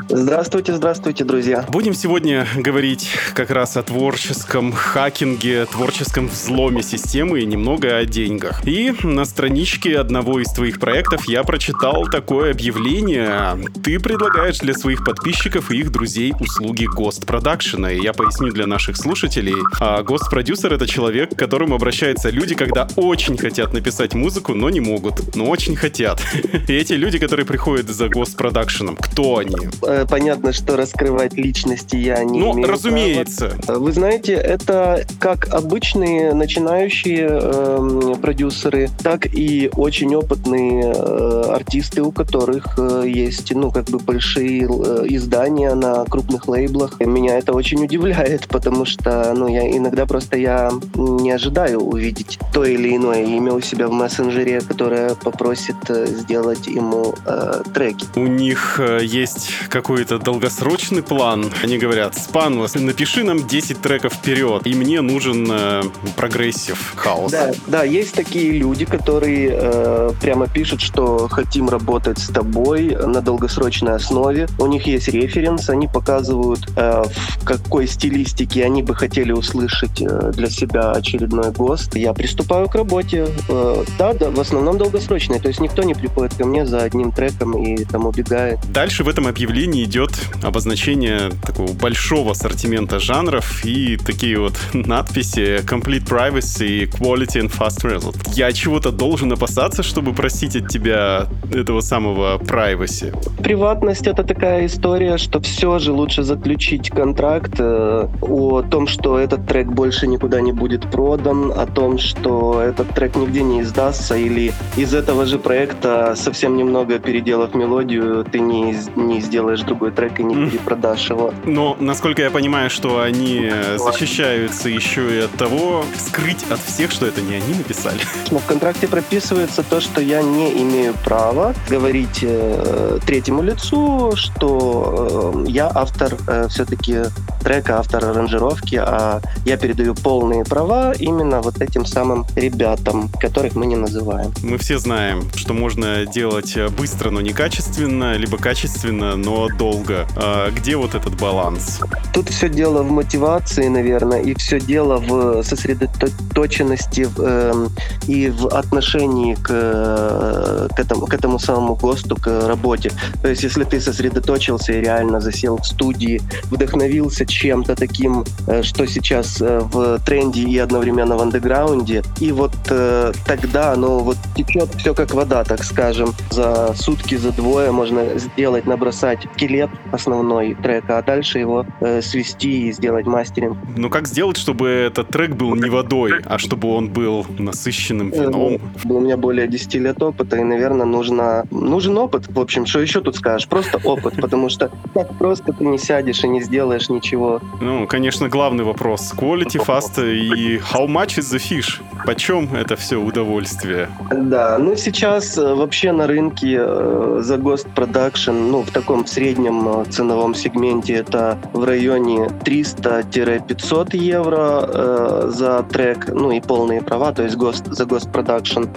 Здравствуйте, 0.09 0.73
здравствуйте, 0.73 1.25
друзья. 1.25 1.65
Будем 1.69 1.93
сегодня 1.93 2.47
говорить 2.55 3.09
как 3.33 3.51
раз 3.51 3.77
о 3.77 3.83
творческом 3.83 4.71
хакинге, 4.71 5.65
творческом 5.65 6.27
взломе 6.27 6.81
системы 6.81 7.41
и 7.41 7.45
немного 7.45 7.97
о 7.97 8.05
деньгах. 8.05 8.65
И 8.65 8.95
на 9.03 9.25
страничке 9.25 9.99
одного 9.99 10.39
из 10.39 10.51
твоих 10.53 10.79
проектов 10.79 11.27
я 11.27 11.43
прочитал 11.43 12.07
такое 12.07 12.51
объявление. 12.51 13.59
Ты 13.83 13.99
предлагаешь 13.99 14.59
для 14.59 14.73
своих 14.73 15.03
подписчиков 15.03 15.69
и 15.69 15.79
их 15.79 15.91
друзей 15.91 16.33
услуги 16.39 16.85
гост-продакшена. 16.85 17.91
И 17.91 18.01
я 18.01 18.13
поясню 18.13 18.51
для 18.51 18.65
наших 18.65 18.95
слушателей. 18.95 19.66
А 19.79 20.01
гост-продюсер— 20.03 20.73
это 20.75 20.87
человек, 20.87 21.35
к 21.35 21.39
которому 21.39 21.75
обращаются 21.75 22.29
люди, 22.29 22.55
когда 22.55 22.87
очень 22.95 23.37
хотят 23.37 23.73
написать 23.73 24.13
музыку, 24.13 24.53
но 24.53 24.69
не 24.69 24.79
могут. 24.79 25.35
Но 25.35 25.45
очень 25.45 25.75
хотят. 25.75 26.21
И 26.67 26.73
эти 26.73 26.93
люди, 26.93 27.19
которые 27.19 27.45
приходят 27.45 27.87
за 27.89 28.09
гост-продакшеном, 28.09 28.95
кто 28.95 29.37
они? 29.37 29.55
Э, 29.85 30.05
Понятно, 30.09 30.53
что 30.53 30.75
раскрывать 30.77 31.33
личности 31.33 31.95
я 31.95 32.23
не 32.23 32.39
Ну, 32.39 32.53
имею 32.53 32.69
разумеется. 32.69 33.53
права. 33.65 33.79
Вы 33.79 33.91
знаете, 33.91 34.33
это 34.33 35.05
как 35.19 35.53
обычные 35.53 36.33
начинающие 36.33 37.27
эм, 37.27 38.15
продюсеры, 38.19 38.89
так 39.03 39.25
и 39.25 39.69
очень 39.75 40.15
опытные 40.15 40.93
э, 40.95 41.41
артисты, 41.49 42.01
у 42.01 42.11
которых 42.11 42.77
э, 42.77 43.03
есть, 43.07 43.53
ну, 43.53 43.71
как 43.71 43.85
бы 43.85 43.99
большие 43.99 44.63
э, 44.63 45.05
издания 45.09 45.73
на 45.75 46.03
крупных 46.05 46.47
лейблах. 46.47 46.99
Меня 46.99 47.37
это 47.37 47.53
очень 47.53 47.83
удивляет, 47.83 48.47
потому 48.47 48.85
что, 48.85 49.33
ну, 49.35 49.46
я 49.47 49.69
иногда 49.69 50.05
просто 50.05 50.37
я 50.37 50.71
не 50.95 51.31
ожидаю 51.31 51.79
увидеть 51.79 52.39
то 52.53 52.65
или 52.65 52.95
иное 52.95 53.23
имя 53.23 53.53
у 53.53 53.61
себя 53.61 53.87
в 53.87 53.91
мессенджере, 53.91 54.61
которое 54.61 55.15
попросит 55.15 55.75
э, 55.89 56.07
сделать 56.07 56.67
ему 56.67 57.15
э, 57.25 57.63
треки. 57.73 58.05
У 58.15 58.27
них 58.27 58.79
э, 58.79 58.99
есть 59.03 59.51
какой-то 59.69 60.19
долгосрочный 60.19 61.03
план. 61.03 61.51
Они 61.63 61.77
говорят, 61.77 62.15
Спанлос, 62.15 62.75
напиши 62.75 63.23
нам 63.23 63.47
10 63.47 63.81
треков 63.81 64.13
вперед, 64.13 64.65
и 64.65 64.73
мне 64.73 65.01
нужен 65.01 65.47
э, 65.49 65.83
progressive 66.15 66.93
house. 66.95 67.31
Да, 67.31 67.51
да, 67.67 67.83
есть 67.83 68.13
такие 68.13 68.51
люди, 68.51 68.85
которые 68.85 69.51
э, 69.53 70.11
прямо 70.21 70.47
пишут, 70.47 70.81
что 70.81 71.27
хотим 71.27 71.69
работать 71.69 72.19
с 72.19 72.27
тобой 72.27 72.95
на 72.95 73.21
долгосрочной 73.21 73.95
основе. 73.95 74.47
У 74.59 74.67
них 74.67 74.87
есть 74.87 75.07
референс, 75.07 75.69
они 75.69 75.87
показывают, 75.87 76.67
э, 76.75 77.03
в 77.39 77.45
какой 77.45 77.87
стилистике 77.87 78.63
они 78.65 78.83
бы 78.83 78.95
хотели 78.95 79.31
услышать 79.37 80.01
э, 80.01 80.31
для 80.33 80.49
себя 80.49 80.91
очередной 80.91 81.51
ghost. 81.51 81.95
Я 81.95 82.13
приступаю 82.13 82.67
к 82.67 82.75
работе. 82.75 83.27
Э, 83.49 83.83
да, 83.97 84.13
да, 84.13 84.29
в 84.29 84.39
основном 84.39 84.77
долгосрочной. 84.77 85.39
То 85.39 85.47
есть 85.47 85.59
никто 85.59 85.83
не 85.83 85.93
приходит 85.93 86.33
ко 86.35 86.45
мне 86.45 86.65
за 86.65 86.81
одним 86.83 87.11
треком 87.11 87.57
и 87.57 87.83
там 87.85 88.05
убегает. 88.05 88.59
Дальше 88.71 89.03
в 89.03 89.09
этом 89.09 89.27
объявлении 89.27 89.83
идет 89.83 90.11
обозначение 90.43 91.31
такого 91.45 91.71
большого 91.73 92.31
ассортимента 92.31 92.99
жанров 92.99 93.65
и 93.65 93.97
такие 93.97 94.39
вот 94.39 94.53
надписи 94.73 95.63
Complete 95.65 96.07
Privacy, 96.07 96.89
Quality 96.89 97.43
and 97.43 97.51
Fast 97.51 97.83
Result. 97.83 98.17
Я 98.33 98.51
чего-то 98.51 98.91
должен 98.91 99.31
опасаться, 99.31 99.83
чтобы 99.83 100.13
просить 100.13 100.55
от 100.55 100.69
тебя 100.69 101.27
этого 101.53 101.81
самого 101.81 102.37
privacy. 102.37 103.13
Приватность 103.41 104.07
это 104.07 104.23
такая 104.23 104.65
история, 104.65 105.17
что 105.17 105.39
все 105.39 105.79
же 105.79 105.91
лучше 105.91 106.23
заключить 106.23 106.89
контракт 106.89 107.55
э, 107.59 108.07
о 108.21 108.61
том, 108.63 108.87
что 108.87 109.19
этот 109.27 109.45
трек 109.45 109.67
больше 109.67 110.07
никуда 110.07 110.39
не 110.39 110.53
будет 110.53 110.89
продан, 110.89 111.51
о 111.51 111.65
том, 111.65 111.97
что 111.97 112.61
этот 112.61 112.87
трек 112.95 113.15
нигде 113.15 113.43
не 113.43 113.61
издастся, 113.61 114.15
или 114.15 114.53
из 114.77 114.93
этого 114.93 115.25
же 115.25 115.37
проекта 115.37 116.15
совсем 116.15 116.55
немного 116.55 116.97
переделав 116.99 117.53
мелодию, 117.53 118.23
ты 118.23 118.39
не, 118.39 118.75
не 118.95 119.19
сделаешь 119.19 119.61
другой 119.61 119.91
трек 119.91 120.19
и 120.19 120.23
не 120.23 120.49
перепродашь 120.49 121.09
его. 121.09 121.33
Но, 121.45 121.75
насколько 121.79 122.21
я 122.21 122.31
понимаю, 122.31 122.69
что 122.69 123.01
они 123.01 123.49
э, 123.51 123.77
защищаются 123.77 124.69
еще 124.69 125.17
и 125.17 125.19
от 125.23 125.31
того, 125.31 125.83
скрыть 125.97 126.45
от 126.49 126.59
всех, 126.59 126.91
что 126.91 127.05
это 127.05 127.21
не 127.21 127.35
они 127.35 127.53
написали. 127.53 127.99
Но 128.31 128.39
в 128.39 128.45
контракте 128.45 128.87
прописывается 128.87 129.61
то, 129.63 129.81
что 129.81 129.99
я 129.99 130.21
не 130.21 130.61
имею 130.63 130.93
права 131.03 131.53
говорить 131.69 132.19
э, 132.21 132.99
третьему 133.05 133.43
лицу, 133.43 134.13
что 134.15 135.43
э, 135.45 135.49
я 135.49 135.69
автор 135.73 136.15
все-таки 136.49 137.03
трека, 137.43 137.79
автор 137.79 138.05
аранжировки, 138.05 138.75
а 138.75 139.16
я 139.45 139.57
передаю 139.57 139.95
полные 139.95 140.43
права 140.43 140.93
именно 140.93 141.41
вот 141.41 141.61
этим 141.61 141.85
самым 141.85 142.25
ребятам, 142.35 143.09
которых 143.19 143.55
мы 143.55 143.65
не 143.65 143.75
называем. 143.75 144.33
Мы 144.43 144.57
все 144.57 144.77
знаем, 144.77 145.29
что 145.35 145.53
можно 145.53 146.05
делать 146.05 146.55
э, 146.57 146.69
быстро, 146.69 147.09
но 147.09 147.21
не 147.21 147.33
качественно, 147.33 148.15
либо 148.17 148.37
качественно, 148.37 149.15
но 149.15 149.47
долго. 149.49 150.07
А 150.15 150.51
где 150.51 150.75
вот 150.75 150.95
этот 150.95 151.19
баланс? 151.19 151.79
Тут 152.13 152.29
все 152.29 152.49
дело 152.49 152.83
в 152.83 152.91
мотивации, 152.91 153.67
наверное, 153.67 154.21
и 154.21 154.33
все 154.35 154.59
дело 154.59 154.97
в 154.97 155.43
сосредоточенности 155.43 157.07
эм, 157.17 157.69
и 158.07 158.29
в 158.29 158.47
отношении 158.47 159.35
к, 159.35 159.47
э, 159.49 160.67
к, 160.75 160.79
этому, 160.79 161.07
к 161.07 161.13
этому 161.13 161.39
самому 161.39 161.75
ГОСТу, 161.75 162.15
к 162.15 162.47
работе. 162.47 162.91
То 163.21 163.29
есть, 163.29 163.43
если 163.43 163.63
ты 163.63 163.79
сосредоточился 163.79 164.73
и 164.73 164.81
реально 164.81 165.19
засел 165.19 165.57
в 165.57 165.65
студии, 165.65 166.21
вдохновился 166.45 167.25
чем-то 167.25 167.75
таким, 167.75 168.25
э, 168.47 168.63
что 168.63 168.85
сейчас 168.87 169.06
э, 169.11 169.59
в 169.59 169.99
тренде 170.05 170.43
и 170.43 170.57
одновременно 170.57 171.17
в 171.17 171.21
андеграунде, 171.21 172.03
и 172.19 172.31
вот 172.31 172.51
э, 172.69 173.11
тогда 173.25 173.73
оно 173.73 173.99
вот 173.99 174.17
течет 174.35 174.69
все 174.75 174.93
как 174.93 175.13
вода, 175.13 175.43
так 175.43 175.63
скажем. 175.63 176.13
За 176.29 176.73
сутки, 176.75 177.15
за 177.15 177.31
двое 177.31 177.71
можно 177.71 178.17
сделать, 178.17 178.65
набросать 178.65 179.27
скелет 179.35 179.69
основной 179.91 180.55
трека, 180.55 180.97
а 180.97 181.01
дальше 181.01 181.39
его 181.39 181.65
э, 181.81 182.01
свести 182.01 182.67
и 182.67 182.71
сделать 182.71 183.05
мастеринг. 183.05 183.57
Ну 183.75 183.89
как 183.89 184.07
сделать, 184.07 184.37
чтобы 184.37 184.69
этот 184.69 185.09
трек 185.09 185.35
был 185.35 185.55
не 185.55 185.69
водой, 185.69 186.21
а 186.25 186.37
чтобы 186.37 186.69
он 186.69 186.89
был 186.89 187.25
насыщенным 187.37 188.09
вином? 188.09 188.59
У 188.83 188.99
меня 188.99 189.17
более 189.17 189.47
10 189.47 189.75
лет 189.75 190.01
опыта, 190.01 190.37
и, 190.37 190.43
наверное, 190.43 190.85
нужно, 190.85 191.45
нужен 191.51 191.97
опыт. 191.97 192.27
В 192.27 192.39
общем, 192.39 192.65
что 192.65 192.79
еще 192.79 193.01
тут 193.01 193.15
скажешь? 193.15 193.47
Просто 193.47 193.79
опыт, 193.83 194.15
потому 194.19 194.49
что 194.49 194.71
так 194.93 195.17
просто 195.17 195.53
ты 195.53 195.65
не 195.65 195.77
сядешь 195.77 196.23
и 196.23 196.27
не 196.27 196.41
сделаешь 196.41 196.89
ничего. 196.89 197.41
Ну, 197.61 197.87
конечно, 197.87 198.29
главный 198.29 198.63
вопрос. 198.63 198.96
Quality, 198.97 199.59
fast 199.59 199.97
и 199.99 200.57
how 200.57 200.87
much 200.87 201.17
is 201.17 201.31
the 201.31 201.39
fish? 201.39 201.81
Почем 202.05 202.55
это 202.55 202.75
все 202.75 202.95
удовольствие? 202.97 203.89
Да, 204.11 204.57
ну 204.57 204.75
сейчас 204.75 205.37
э, 205.37 205.53
вообще 205.53 205.91
на 205.91 206.07
рынке 206.07 206.57
э, 206.59 207.19
за 207.21 207.35
Ghost 207.35 207.67
Production, 207.75 208.49
ну 208.49 208.61
в 208.61 208.71
таком 208.71 209.05
среднем 209.05 209.67
э, 209.67 209.85
ценовом 209.89 210.33
сегменте 210.33 210.93
это 210.93 211.37
в 211.53 211.65
районе 211.65 212.27
300-500 212.45 213.97
евро 213.97 215.27
за 215.27 215.63
трек, 215.63 216.07
ну 216.13 216.31
и 216.31 216.39
полные 216.39 216.81
права, 216.81 217.11
то 217.11 217.23
есть 217.23 217.35
Ghost, 217.35 217.73
за 217.73 217.83
Ghost 217.83 218.11
Production. 218.11 218.69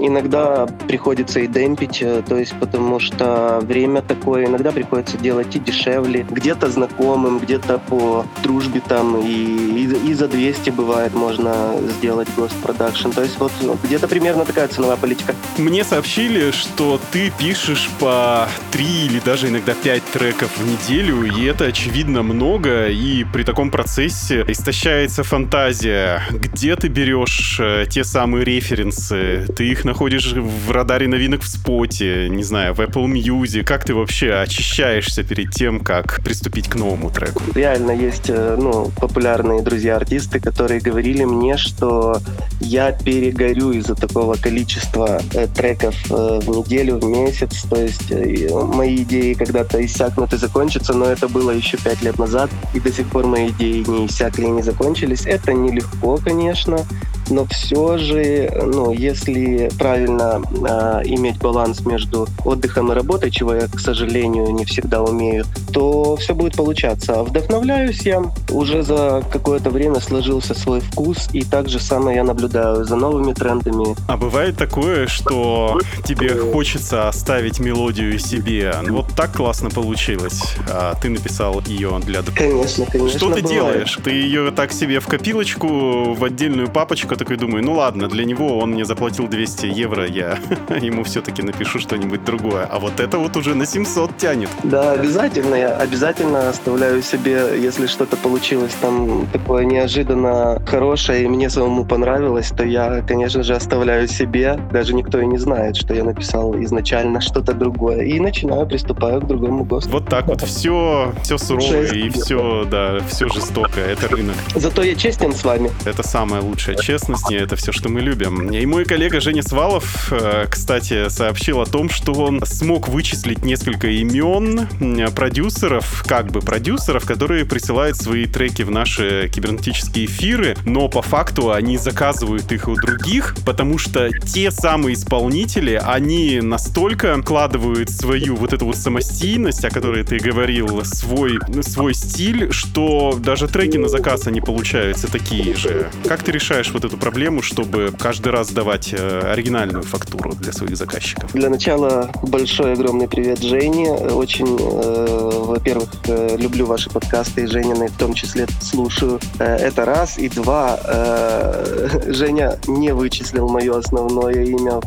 Иногда 0.00 0.66
приходится 0.86 1.40
и 1.40 1.46
демпить, 1.46 2.04
то 2.28 2.36
есть 2.36 2.54
потому 2.60 3.00
что 3.00 3.58
время 3.62 4.02
такое, 4.02 4.46
иногда 4.46 4.70
приходится 4.70 5.18
делать 5.18 5.54
и 5.56 5.58
дешевле, 5.58 6.24
где-то 6.30 6.70
знакомым, 6.70 7.38
где-то 7.38 7.78
по 7.88 8.24
дружбе 8.42 8.80
там 8.86 9.16
и, 9.16 9.57
и, 9.58 10.10
и 10.10 10.14
за 10.14 10.28
200 10.28 10.70
бывает 10.70 11.14
можно 11.14 11.74
сделать 11.98 12.28
Ghost 12.36 12.54
Production. 12.62 13.14
То 13.14 13.22
есть 13.22 13.38
вот 13.38 13.52
где-то 13.84 14.08
примерно 14.08 14.44
такая 14.44 14.68
ценовая 14.68 14.96
политика. 14.96 15.34
Мне 15.56 15.84
сообщили, 15.84 16.50
что 16.50 17.00
ты 17.12 17.32
пишешь 17.38 17.88
по 17.98 18.48
три 18.70 19.06
или 19.06 19.20
даже 19.20 19.48
иногда 19.48 19.74
пять 19.74 20.04
треков 20.04 20.50
в 20.56 20.66
неделю, 20.66 21.24
и 21.24 21.44
это, 21.44 21.66
очевидно, 21.66 22.22
много, 22.22 22.88
и 22.88 23.24
при 23.24 23.42
таком 23.42 23.70
процессе 23.70 24.44
истощается 24.48 25.22
фантазия. 25.22 26.22
Где 26.30 26.76
ты 26.76 26.88
берешь 26.88 27.58
э, 27.60 27.86
те 27.88 28.04
самые 28.04 28.44
референсы? 28.44 29.46
Ты 29.56 29.68
их 29.68 29.84
находишь 29.84 30.32
в 30.32 30.70
радаре 30.70 31.08
новинок 31.08 31.42
в 31.42 31.48
споте, 31.48 32.28
не 32.28 32.42
знаю, 32.42 32.74
в 32.74 32.80
Apple 32.80 33.06
Music. 33.06 33.64
Как 33.64 33.84
ты 33.84 33.94
вообще 33.94 34.34
очищаешься 34.34 35.22
перед 35.22 35.50
тем, 35.50 35.80
как 35.80 36.20
приступить 36.22 36.68
к 36.68 36.74
новому 36.74 37.10
треку? 37.10 37.42
Реально 37.54 37.92
есть 37.92 38.28
э, 38.28 38.56
ну, 38.58 38.90
популярные 39.00 39.47
друзья-артисты, 39.62 40.40
которые 40.40 40.80
говорили 40.80 41.24
мне, 41.24 41.56
что 41.56 42.20
я 42.60 42.92
перегорю 42.92 43.72
из-за 43.72 43.94
такого 43.94 44.34
количества 44.34 45.20
э, 45.32 45.46
треков 45.46 45.94
э, 46.10 46.40
в 46.42 46.48
неделю, 46.48 46.98
в 46.98 47.04
месяц. 47.04 47.64
То 47.68 47.76
есть 47.76 48.10
э, 48.10 48.48
мои 48.52 48.96
идеи 49.02 49.34
когда-то 49.34 49.84
иссякнут 49.84 50.32
и 50.32 50.36
закончатся, 50.36 50.94
но 50.94 51.06
это 51.06 51.28
было 51.28 51.50
еще 51.50 51.76
пять 51.78 52.02
лет 52.02 52.18
назад, 52.18 52.50
и 52.74 52.80
до 52.80 52.92
сих 52.92 53.08
пор 53.08 53.26
мои 53.26 53.48
идеи 53.48 53.84
не 53.88 54.06
иссякли 54.06 54.44
и 54.44 54.50
не 54.50 54.62
закончились. 54.62 55.26
Это 55.26 55.52
нелегко, 55.52 56.18
конечно, 56.18 56.86
но 57.30 57.46
все 57.46 57.98
же, 57.98 58.50
ну, 58.66 58.92
если 58.92 59.70
правильно 59.78 60.40
э, 60.50 61.02
иметь 61.06 61.38
баланс 61.38 61.84
между 61.84 62.26
отдыхом 62.44 62.92
и 62.92 62.94
работой, 62.94 63.30
чего 63.30 63.54
я, 63.54 63.68
к 63.68 63.78
сожалению, 63.80 64.50
не 64.52 64.64
всегда 64.64 65.02
умею, 65.02 65.44
то 65.72 66.16
все 66.16 66.34
будет 66.34 66.56
получаться. 66.56 67.20
А 67.20 67.24
Вдохновляюсь 67.24 68.02
я, 68.02 68.22
уже 68.50 68.82
за 68.82 69.22
какое-то 69.30 69.70
время 69.70 70.00
сложился 70.00 70.54
свой 70.54 70.80
вкус, 70.80 71.28
и 71.32 71.42
так 71.42 71.68
же 71.68 71.78
самое 71.80 72.16
я 72.16 72.24
наблюдаю 72.24 72.84
за 72.84 72.96
новыми 72.96 73.32
трендами. 73.32 73.94
А 74.08 74.16
бывает 74.16 74.56
такое, 74.56 75.06
что 75.06 75.78
тебе 76.04 76.30
хочется 76.52 77.08
оставить 77.08 77.58
мелодию 77.60 78.18
себе. 78.18 78.74
Ну, 78.82 78.98
Вот 78.98 79.14
так 79.14 79.32
классно 79.32 79.70
получилось. 79.70 80.54
А 80.70 80.94
ты 81.00 81.08
написал 81.10 81.60
ее 81.66 82.00
для 82.04 82.22
Конечно, 82.22 82.86
конечно. 82.86 83.18
Что 83.18 83.34
ты 83.34 83.42
бывает. 83.42 83.46
делаешь? 83.48 83.98
Ты 84.02 84.10
ее 84.10 84.50
так 84.50 84.72
себе 84.72 85.00
в 85.00 85.06
копилочку, 85.06 86.14
в 86.14 86.24
отдельную 86.24 86.68
папочку, 86.68 87.16
такой 87.18 87.36
думаю, 87.36 87.64
ну 87.64 87.74
ладно, 87.74 88.08
для 88.08 88.24
него 88.24 88.58
он 88.58 88.70
мне 88.70 88.84
заплатил 88.84 89.28
200 89.28 89.66
евро, 89.66 90.06
я 90.06 90.38
ему 90.80 91.04
все-таки 91.04 91.42
напишу 91.42 91.78
что-нибудь 91.78 92.24
другое. 92.24 92.64
А 92.64 92.78
вот 92.78 93.00
это 93.00 93.18
вот 93.18 93.36
уже 93.36 93.54
на 93.54 93.66
700 93.66 94.16
тянет. 94.16 94.48
Да, 94.62 94.92
обязательно. 94.92 95.54
Я 95.54 95.76
обязательно 95.76 96.48
оставляю 96.48 97.02
себе, 97.02 97.60
если 97.60 97.86
что-то 97.86 98.16
получилось 98.16 98.74
там 98.80 99.26
такое 99.32 99.64
неожиданно 99.64 100.62
хорошее 100.66 101.24
и 101.24 101.28
мне 101.28 101.50
самому 101.50 101.84
понравилось, 101.84 102.52
то 102.56 102.64
я, 102.64 103.02
конечно 103.02 103.42
же, 103.42 103.54
оставляю 103.54 104.06
себе. 104.06 104.58
Даже 104.72 104.94
никто 104.94 105.20
и 105.20 105.26
не 105.26 105.38
знает, 105.38 105.76
что 105.76 105.94
я 105.94 106.04
написал 106.04 106.54
изначально 106.62 107.20
что-то 107.20 107.52
другое. 107.52 108.02
И 108.02 108.20
начинаю, 108.20 108.66
приступаю 108.66 109.20
к 109.20 109.26
другому 109.26 109.64
ГОСТу. 109.64 109.90
Вот 109.90 110.06
так 110.06 110.26
вот 110.26 110.42
все, 110.42 111.12
все 111.22 111.38
сурово 111.38 111.82
и 111.82 112.08
все, 112.10 112.64
да, 112.70 112.98
все 113.08 113.28
жестоко. 113.28 113.80
Это 113.80 114.08
рынок. 114.08 114.36
Зато 114.54 114.82
я 114.82 114.94
честен 114.94 115.32
с 115.32 115.44
вами. 115.44 115.70
Это 115.84 116.06
самая 116.06 116.40
лучшая 116.42 116.76
честность, 116.76 117.07
и 117.30 117.34
это 117.34 117.56
все, 117.56 117.72
что 117.72 117.88
мы 117.88 118.00
любим. 118.00 118.50
И 118.50 118.66
мой 118.66 118.84
коллега 118.84 119.20
Женя 119.20 119.42
Свалов, 119.42 120.12
э, 120.12 120.46
кстати, 120.50 121.08
сообщил 121.08 121.60
о 121.60 121.66
том, 121.66 121.88
что 121.88 122.12
он 122.12 122.44
смог 122.44 122.88
вычислить 122.88 123.44
несколько 123.44 123.88
имен 123.88 124.68
продюсеров, 125.14 126.04
как 126.06 126.30
бы 126.30 126.40
продюсеров, 126.40 127.06
которые 127.06 127.44
присылают 127.44 127.96
свои 127.96 128.26
треки 128.26 128.62
в 128.62 128.70
наши 128.70 129.30
кибернетические 129.32 130.06
эфиры, 130.06 130.56
но 130.64 130.88
по 130.88 131.02
факту 131.02 131.52
они 131.52 131.78
заказывают 131.78 132.50
их 132.52 132.68
у 132.68 132.74
других, 132.74 133.34
потому 133.46 133.78
что 133.78 134.10
те 134.10 134.50
самые 134.50 134.94
исполнители, 134.94 135.80
они 135.82 136.40
настолько 136.42 137.20
вкладывают 137.22 137.90
свою 137.90 138.36
вот 138.36 138.52
эту 138.52 138.66
вот 138.66 138.76
самостийность, 138.76 139.64
о 139.64 139.70
которой 139.70 140.04
ты 140.04 140.18
говорил, 140.18 140.84
свой, 140.84 141.38
свой 141.62 141.94
стиль, 141.94 142.52
что 142.52 143.18
даже 143.18 143.48
треки 143.48 143.76
на 143.76 143.88
заказ, 143.88 144.26
они 144.26 144.40
получаются 144.40 145.10
такие 145.10 145.54
же. 145.54 145.90
Как 146.06 146.22
ты 146.22 146.32
решаешь 146.32 146.70
вот 146.70 146.84
эту 146.84 146.97
проблему, 146.98 147.42
чтобы 147.42 147.92
каждый 147.98 148.32
раз 148.32 148.50
давать 148.50 148.92
э, 148.92 149.20
оригинальную 149.32 149.82
фактуру 149.82 150.32
для 150.34 150.52
своих 150.52 150.76
заказчиков? 150.76 151.32
Для 151.32 151.48
начала 151.48 152.10
большой 152.22 152.72
огромный 152.72 153.08
привет 153.08 153.42
Жене. 153.42 153.90
Очень, 153.90 154.56
э, 154.58 155.30
во-первых, 155.44 155.90
э, 156.06 156.36
люблю 156.36 156.66
ваши 156.66 156.90
подкасты 156.90 157.42
и 157.42 157.46
Женины 157.46 157.88
в 157.88 157.96
том 157.96 158.14
числе 158.14 158.46
слушаю. 158.60 159.20
Э, 159.38 159.56
это 159.56 159.84
раз. 159.84 160.18
И 160.18 160.28
два, 160.28 160.78
э, 160.84 161.88
Женя 162.12 162.58
не 162.66 162.92
вычислил 162.92 163.48
мое 163.48 163.78
основное 163.78 164.44
имя. 164.44 164.80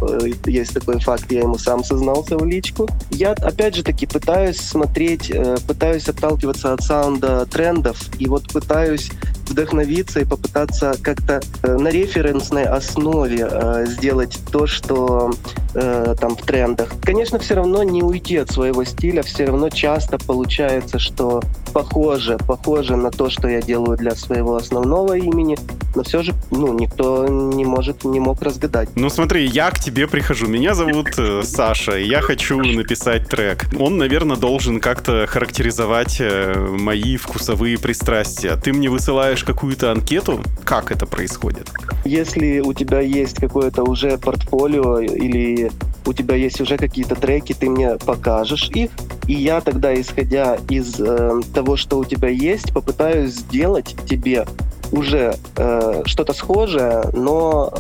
Есть 0.46 0.74
такой 0.74 1.00
факт, 1.00 1.32
я 1.32 1.42
ему 1.42 1.58
сам 1.58 1.84
сознался 1.84 2.38
в 2.38 2.46
личку. 2.46 2.88
Я, 3.10 3.32
опять 3.32 3.76
же 3.76 3.84
таки, 3.84 4.06
пытаюсь 4.06 4.58
смотреть, 4.58 5.32
пытаюсь 5.68 6.08
отталкиваться 6.08 6.74
от 6.74 6.82
саунда 6.82 7.46
трендов 7.46 7.98
и 8.20 8.28
вот 8.28 8.52
пытаюсь 8.52 9.12
вдохновиться 9.52 10.22
и 10.22 10.26
попытаться 10.26 10.96
как-то 11.02 11.42
э, 11.64 11.78
на 11.78 11.90
референсной 11.90 12.64
основе 12.64 13.48
э, 13.50 13.86
сделать 13.88 14.40
то, 14.52 14.66
что 14.66 15.32
э, 15.74 16.16
там 16.20 16.36
в 16.36 16.42
трендах. 16.42 16.90
Конечно, 17.04 17.38
все 17.40 17.56
равно 17.56 17.84
не 17.84 18.02
уйти 18.02 18.38
от 18.38 18.50
своего 18.50 18.84
стиля, 18.84 19.22
все 19.22 19.46
равно 19.46 19.70
часто 19.70 20.18
получается, 20.18 21.00
что 21.00 21.42
похоже, 21.74 22.38
похоже 22.48 22.96
на 22.96 23.12
то, 23.12 23.30
что 23.30 23.48
я 23.48 23.62
делаю 23.62 23.98
для 23.98 24.16
своего 24.16 24.56
основного 24.56 25.18
имени, 25.18 25.58
но 25.96 26.04
все 26.04 26.24
же, 26.24 26.34
ну, 26.50 26.74
никто 26.74 27.28
не 27.28 27.66
может, 27.66 28.04
не 28.04 28.20
мог 28.20 28.42
разгадать. 28.42 28.90
Ну 28.96 29.10
смотри, 29.10 29.46
я 29.46 29.70
к 29.72 29.80
тебе 29.80 30.08
прихожу. 30.08 30.48
Меня 30.48 30.74
зовут 30.74 31.10
Саша, 31.44 31.98
и 31.98 32.08
я 32.08 32.22
хочу 32.22 32.58
написать 32.58 33.28
трек. 33.30 33.66
Он, 33.80 33.98
наверное, 33.98 34.38
должен 34.38 34.80
как-то 34.80 35.26
характеризовать 35.28 36.22
мои 36.56 37.18
вкусовые 37.18 37.78
пристрастия. 37.78 38.56
Ты 38.56 38.74
мне 38.74 38.90
высылаешь 38.90 39.41
какую-то 39.44 39.92
анкету? 39.92 40.42
Как 40.64 40.92
это 40.92 41.06
происходит? 41.06 41.70
Если 42.06 42.60
у 42.60 42.74
тебя 42.74 43.00
есть 43.00 43.38
какое-то 43.38 43.84
уже 43.84 44.18
портфолио 44.18 45.00
или 45.00 45.72
у 46.06 46.14
тебя 46.14 46.36
есть 46.36 46.60
уже 46.62 46.78
какие-то 46.78 47.16
треки, 47.16 47.54
ты 47.54 47.70
мне 47.70 47.98
покажешь 47.98 48.70
их, 48.70 48.92
и 49.28 49.34
я 49.34 49.62
тогда, 49.62 49.94
исходя 50.00 50.58
из 50.70 51.00
э, 51.00 51.42
того, 51.54 51.78
что 51.78 52.00
у 52.00 52.06
тебя 52.06 52.30
есть, 52.30 52.74
попытаюсь 52.74 53.32
сделать 53.32 53.96
тебе 54.10 54.46
уже 54.92 55.36
э, 55.58 56.04
что-то 56.06 56.34
схожее, 56.34 57.04
но 57.14 57.74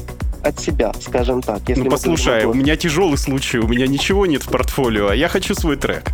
от 0.44 0.60
себя, 0.60 0.92
скажем 1.02 1.42
так. 1.42 1.62
Если 1.68 1.84
ну 1.84 1.90
послушай, 1.90 2.46
у 2.46 2.54
меня 2.54 2.76
тяжелый 2.76 3.18
случай, 3.18 3.60
у 3.60 3.68
меня 3.68 3.88
ничего 3.88 4.26
нет 4.26 4.44
в 4.44 4.50
портфолио, 4.50 5.10
а 5.10 5.16
я 5.16 5.28
хочу 5.28 5.56
свой 5.56 5.78
трек. 5.78 6.10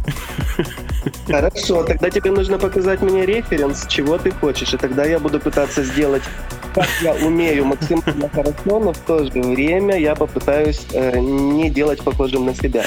Хорошо, 1.27 1.83
тогда 1.83 2.09
тебе 2.09 2.31
нужно 2.31 2.57
показать 2.57 3.01
мне 3.01 3.25
референс, 3.25 3.87
чего 3.87 4.17
ты 4.17 4.31
хочешь, 4.31 4.73
и 4.73 4.77
тогда 4.77 5.05
я 5.05 5.19
буду 5.19 5.39
пытаться 5.39 5.83
сделать 5.83 6.23
как 6.77 6.87
я 7.01 7.13
умею 7.13 7.65
максимально 7.65 8.29
хорошо, 8.29 8.79
но 8.79 8.93
в 8.93 8.99
то 8.99 9.23
же 9.23 9.31
время 9.41 9.97
я 9.97 10.13
попытаюсь 10.13 10.85
э, 10.93 11.17
не 11.19 11.71
делать 11.71 12.03
похожим 12.03 12.45
на 12.45 12.53
себя. 12.53 12.83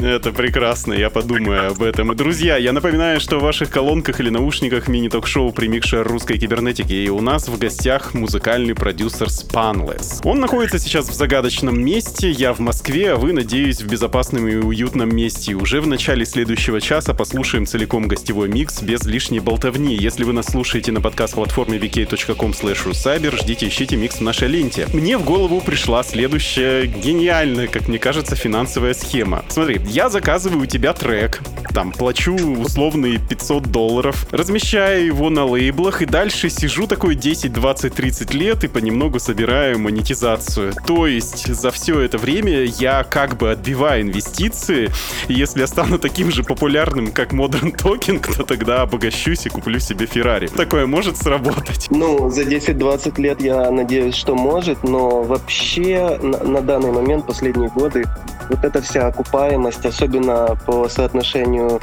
Это 0.00 0.32
прекрасно, 0.32 0.92
я 0.94 1.10
подумаю 1.10 1.70
об 1.70 1.82
этом. 1.82 2.14
Друзья, 2.16 2.56
я 2.56 2.72
напоминаю, 2.72 3.20
что 3.20 3.38
в 3.38 3.42
ваших 3.42 3.70
колонках 3.70 4.20
или 4.20 4.30
наушниках 4.30 4.88
мини-ток-шоу 4.88 5.52
«Примикшер 5.52 6.06
русской 6.06 6.38
кибернетики» 6.38 6.92
и 6.92 7.08
у 7.08 7.20
нас 7.20 7.48
в 7.48 7.58
гостях 7.58 8.14
музыкальный 8.14 8.74
продюсер 8.74 9.28
Spanless. 9.28 10.20
Он 10.24 10.40
находится 10.40 10.78
сейчас 10.78 11.08
в 11.08 11.14
загадочном 11.14 11.80
месте, 11.80 12.30
я 12.30 12.52
в 12.52 12.60
Москве, 12.60 13.12
а 13.12 13.16
вы, 13.16 13.32
надеюсь, 13.32 13.80
в 13.82 13.88
безопасном 13.88 14.48
и 14.48 14.56
уютном 14.56 15.14
месте. 15.14 15.54
Уже 15.54 15.80
в 15.80 15.86
начале 15.86 16.24
следующего 16.24 16.80
часа 16.80 17.14
послушаем 17.14 17.66
целиком 17.66 18.08
гостевой 18.08 18.48
микс 18.48 18.82
без 18.82 19.04
лишней 19.04 19.40
болтовни. 19.40 19.96
Если 19.96 20.24
вы 20.24 20.32
нас 20.32 20.46
слушаете 20.46 20.92
на 20.92 21.00
подкаст-платформе 21.00 21.78
vk.com 21.78 22.50
russcyber, 22.50 23.36
ждите, 23.36 23.68
ищите 23.68 23.96
микс 23.96 24.16
в 24.16 24.20
нашей 24.22 24.48
ленте. 24.48 24.86
Мне 24.92 25.18
в 25.18 25.24
голову 25.24 25.60
пришла 25.60 26.02
следующая 26.02 26.86
гениальная, 26.86 27.53
как 27.70 27.88
мне 27.88 27.98
кажется, 27.98 28.36
финансовая 28.36 28.94
схема. 28.94 29.44
Смотри, 29.48 29.80
я 29.86 30.08
заказываю 30.08 30.62
у 30.62 30.66
тебя 30.66 30.92
трек, 30.92 31.40
там, 31.72 31.92
плачу 31.92 32.34
условные 32.34 33.18
500 33.18 33.64
долларов, 33.64 34.26
размещаю 34.30 35.06
его 35.06 35.30
на 35.30 35.44
лейблах 35.44 36.02
и 36.02 36.06
дальше 36.06 36.48
сижу 36.48 36.86
такой 36.86 37.14
10, 37.14 37.52
20, 37.52 37.94
30 37.94 38.34
лет 38.34 38.64
и 38.64 38.68
понемногу 38.68 39.18
собираю 39.18 39.78
монетизацию. 39.78 40.72
То 40.86 41.06
есть 41.06 41.52
за 41.52 41.70
все 41.70 42.00
это 42.00 42.18
время 42.18 42.64
я 42.64 43.04
как 43.04 43.36
бы 43.36 43.50
отбиваю 43.50 44.02
инвестиции, 44.02 44.90
и 45.28 45.34
если 45.34 45.60
я 45.60 45.66
стану 45.66 45.98
таким 45.98 46.30
же 46.30 46.44
популярным, 46.44 47.12
как 47.12 47.32
Modern 47.32 47.76
Talking, 47.76 48.36
то 48.36 48.44
тогда 48.44 48.82
обогащусь 48.82 49.46
и 49.46 49.48
куплю 49.48 49.78
себе 49.80 50.06
Феррари. 50.06 50.46
Такое 50.46 50.86
может 50.86 51.16
сработать. 51.16 51.88
Ну, 51.90 52.30
за 52.30 52.42
10-20 52.42 53.20
лет 53.20 53.42
я 53.42 53.70
надеюсь, 53.70 54.14
что 54.14 54.34
может, 54.34 54.84
но 54.84 55.22
вообще 55.22 56.18
на, 56.22 56.38
на 56.44 56.60
данный 56.60 56.92
момент, 56.92 57.26
последние 57.34 57.68
годы, 57.68 58.04
вот 58.48 58.64
эта 58.64 58.80
вся 58.80 59.08
окупаемость, 59.08 59.84
особенно 59.84 60.56
по 60.66 60.88
соотношению 60.88 61.80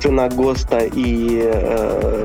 цена 0.00 0.28
ГОСТа 0.28 0.78
и, 0.78 1.40
э, 1.44 2.24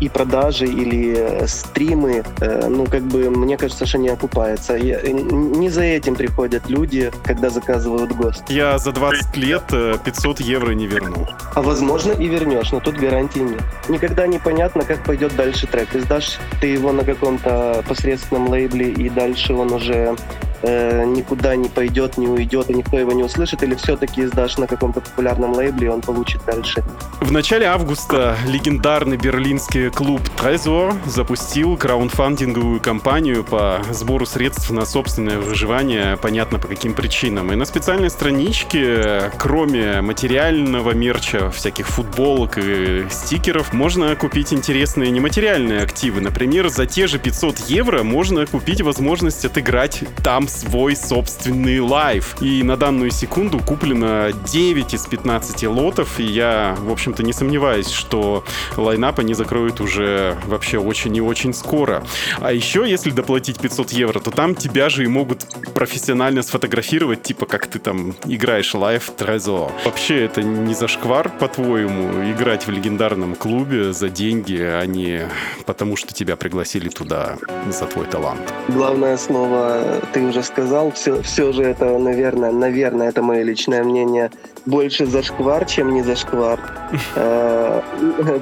и 0.00 0.08
продажи 0.08 0.66
или 0.66 1.14
э, 1.16 1.46
стримы, 1.46 2.22
э, 2.40 2.68
ну, 2.68 2.84
как 2.86 3.02
бы, 3.02 3.30
мне 3.30 3.56
кажется, 3.56 3.86
что 3.86 3.98
не 3.98 4.10
окупается. 4.10 4.74
Я- 4.74 5.00
не 5.02 5.70
за 5.70 5.82
этим 5.82 6.14
приходят 6.14 6.68
люди, 6.68 7.10
когда 7.24 7.48
заказывают 7.50 8.12
ГОСТ. 8.12 8.50
Я 8.50 8.78
за 8.78 8.92
20 8.92 9.36
лет 9.36 9.62
э, 9.72 9.96
500 10.04 10.40
евро 10.40 10.72
не 10.72 10.86
верну. 10.86 11.26
А 11.54 11.62
возможно 11.62 12.12
и 12.12 12.26
вернешь, 12.26 12.72
но 12.72 12.80
тут 12.80 12.96
гарантии 12.96 13.40
нет. 13.40 13.62
Никогда 13.88 14.26
не 14.26 14.38
понятно, 14.38 14.84
как 14.84 15.02
пойдет 15.04 15.34
дальше 15.36 15.66
трек. 15.66 15.94
Издашь 15.94 16.38
ты 16.60 16.66
его 16.66 16.92
на 16.92 17.04
каком-то 17.04 17.82
посредственном 17.88 18.48
лейбле, 18.48 18.90
и 18.90 19.08
дальше 19.08 19.54
он 19.54 19.72
уже 19.72 20.14
э, 20.62 21.04
никуда 21.04 21.56
не 21.56 21.68
пойдет, 21.68 22.18
не 22.18 22.28
уйдет, 22.28 22.70
и 22.70 22.74
никто 22.74 22.98
его 22.98 23.12
не 23.12 23.22
услышит, 23.22 23.62
или 23.62 23.74
все-таки 23.74 24.22
издашь 24.22 24.58
на 24.58 24.66
каком-то 24.66 25.00
популярном 25.00 25.52
лейбле, 25.52 25.88
и 25.88 25.90
он 25.90 26.00
получит 26.00 26.42
дальше. 26.46 26.82
В 27.20 27.30
начале 27.30 27.66
августа 27.66 28.36
легендарный 28.46 29.16
берлинский 29.16 29.90
клуб 29.90 30.20
Tresor 30.36 30.94
запустил 31.06 31.76
краудфандинговую 31.76 32.80
кампанию 32.80 33.44
по 33.44 33.80
сбору 33.90 34.26
средств 34.26 34.70
на 34.70 34.84
собственное 34.84 35.38
выживание, 35.38 36.16
понятно 36.16 36.58
по 36.58 36.68
каким 36.68 36.94
причинам. 36.94 37.52
И 37.52 37.54
на 37.54 37.64
специальной 37.64 38.10
страничке, 38.10 39.30
кроме 39.38 40.00
материального 40.00 40.92
мерча, 40.92 41.50
всяких 41.50 41.88
футболок 41.88 42.58
и 42.58 43.06
стикеров, 43.10 43.72
можно 43.72 44.14
купить 44.16 44.52
интересные 44.52 45.10
нематериальные 45.10 45.82
активы. 45.82 46.20
Например, 46.20 46.68
за 46.68 46.86
те 46.86 47.06
же 47.06 47.18
500 47.18 47.58
евро 47.68 48.02
можно 48.02 48.46
купить 48.46 48.82
возможность 48.82 49.44
отыграть 49.44 50.02
там 50.22 50.48
свой 50.52 50.96
собственный 50.96 51.80
live. 51.80 52.36
И 52.40 52.62
на 52.62 52.76
данную 52.76 53.10
секунду 53.10 53.58
куплено 53.58 54.30
9 54.32 54.94
из 54.94 55.06
15 55.06 55.64
лотов, 55.64 56.20
и 56.20 56.24
я, 56.24 56.76
в 56.78 56.90
общем-то, 56.90 57.22
не 57.22 57.32
сомневаюсь, 57.32 57.88
что 57.88 58.44
line-up 58.76 59.18
они 59.18 59.34
закроют 59.34 59.80
уже 59.80 60.36
вообще 60.46 60.78
очень 60.78 61.16
и 61.16 61.20
очень 61.20 61.54
скоро. 61.54 62.04
А 62.40 62.52
еще, 62.52 62.88
если 62.88 63.10
доплатить 63.10 63.58
500 63.58 63.92
евро, 63.92 64.20
то 64.20 64.30
там 64.30 64.54
тебя 64.54 64.88
же 64.88 65.04
и 65.04 65.06
могут 65.06 65.46
профессионально 65.74 66.42
сфотографировать, 66.42 67.22
типа 67.22 67.46
как 67.46 67.66
ты 67.66 67.78
там 67.78 68.14
играешь 68.24 68.74
live 68.74 69.03
в 69.03 69.10
Tresor. 69.16 69.70
Вообще 69.84 70.24
это 70.24 70.42
не 70.42 70.74
зашквар, 70.74 71.28
по-твоему, 71.28 72.30
играть 72.30 72.66
в 72.66 72.70
легендарном 72.70 73.34
клубе 73.34 73.92
за 73.92 74.08
деньги, 74.08 74.60
а 74.60 74.84
не 74.84 75.28
потому, 75.66 75.96
что 75.96 76.12
тебя 76.12 76.36
пригласили 76.36 76.88
туда 76.88 77.36
за 77.68 77.86
твой 77.86 78.06
талант. 78.06 78.52
Главное 78.68 79.16
слово 79.16 80.00
ты 80.12 80.22
уже 80.22 80.41
сказал. 80.42 80.90
Все, 80.92 81.22
все 81.22 81.52
же 81.52 81.62
это, 81.62 81.98
наверное, 81.98 82.52
наверное, 82.52 83.08
это 83.08 83.22
мое 83.22 83.42
личное 83.42 83.84
мнение, 83.84 84.30
больше 84.66 85.06
зашквар, 85.06 85.64
чем 85.64 85.92
не 85.92 86.02
зашквар. 86.02 86.60
Э, 87.14 87.80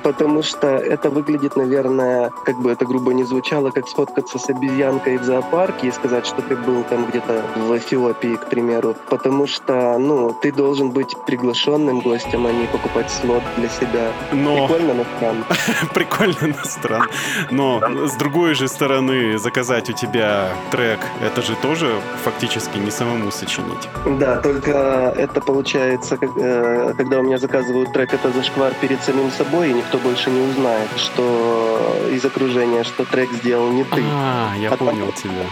Потому 0.03 0.42
что 0.42 0.68
это 0.68 1.11
выглядит, 1.11 1.57
наверное, 1.57 2.30
как 2.44 2.61
бы 2.61 2.70
это 2.70 2.84
грубо 2.84 3.12
не 3.12 3.24
звучало, 3.24 3.70
как 3.70 3.88
сфоткаться 3.88 4.38
с 4.38 4.48
обезьянкой 4.48 5.18
в 5.18 5.24
зоопарке 5.24 5.88
и 5.88 5.92
сказать, 5.92 6.26
что 6.26 6.42
ты 6.42 6.57
был 6.57 6.82
там 6.84 7.07
где-то 7.07 7.42
в 7.57 7.76
Эфиопии, 7.76 8.36
к 8.36 8.48
примеру. 8.48 8.96
Потому 9.09 9.46
что, 9.46 9.98
ну, 9.98 10.34
ты 10.42 10.53
должен 10.53 10.90
быть 10.90 11.14
приглашенным 11.26 12.01
гостем, 12.01 12.46
а 12.46 12.53
не 12.53 12.66
покупать 12.66 13.11
слот 13.11 13.42
для 13.57 13.68
себя. 13.68 14.12
Но... 14.32 14.66
Прикольно, 14.66 14.94
но 14.94 15.05
странно. 15.16 15.44
Прикольно 15.94 16.57
на 16.57 16.64
стран. 16.64 17.09
Но 17.51 17.80
с 18.07 18.14
другой 18.16 18.55
же 18.55 18.68
стороны, 18.68 19.38
заказать 19.38 19.90
у 19.90 19.92
тебя 19.92 20.48
трек, 20.70 21.01
это 21.24 21.42
же 21.42 21.55
тоже 21.57 21.80
фактически 22.24 22.78
не 22.78 22.91
самому 22.91 23.31
сочинить. 23.31 23.89
Да, 24.18 24.37
только 24.37 24.70
это 25.16 25.41
получается, 25.41 26.18
э, 26.20 26.95
когда 26.97 27.18
у 27.18 27.22
меня 27.22 27.39
заказывают 27.39 27.93
трек, 27.93 28.14
это 28.14 28.31
зашквар 28.33 28.72
перед 28.81 29.03
самим 29.03 29.31
собой, 29.31 29.70
и 29.70 29.72
никто 29.72 29.99
больше 29.99 30.31
не 30.31 30.41
узнает, 30.51 30.89
что 30.97 31.97
из 32.12 32.24
окружения, 32.24 32.85
что 32.85 33.05
трек 33.05 33.31
сделал 33.33 33.70
не 33.70 33.85
ты. 33.85 34.03
А, 34.12 34.55
я 34.59 34.70
А 34.70 34.76
понял 34.76 35.12
тебя. 35.12 35.47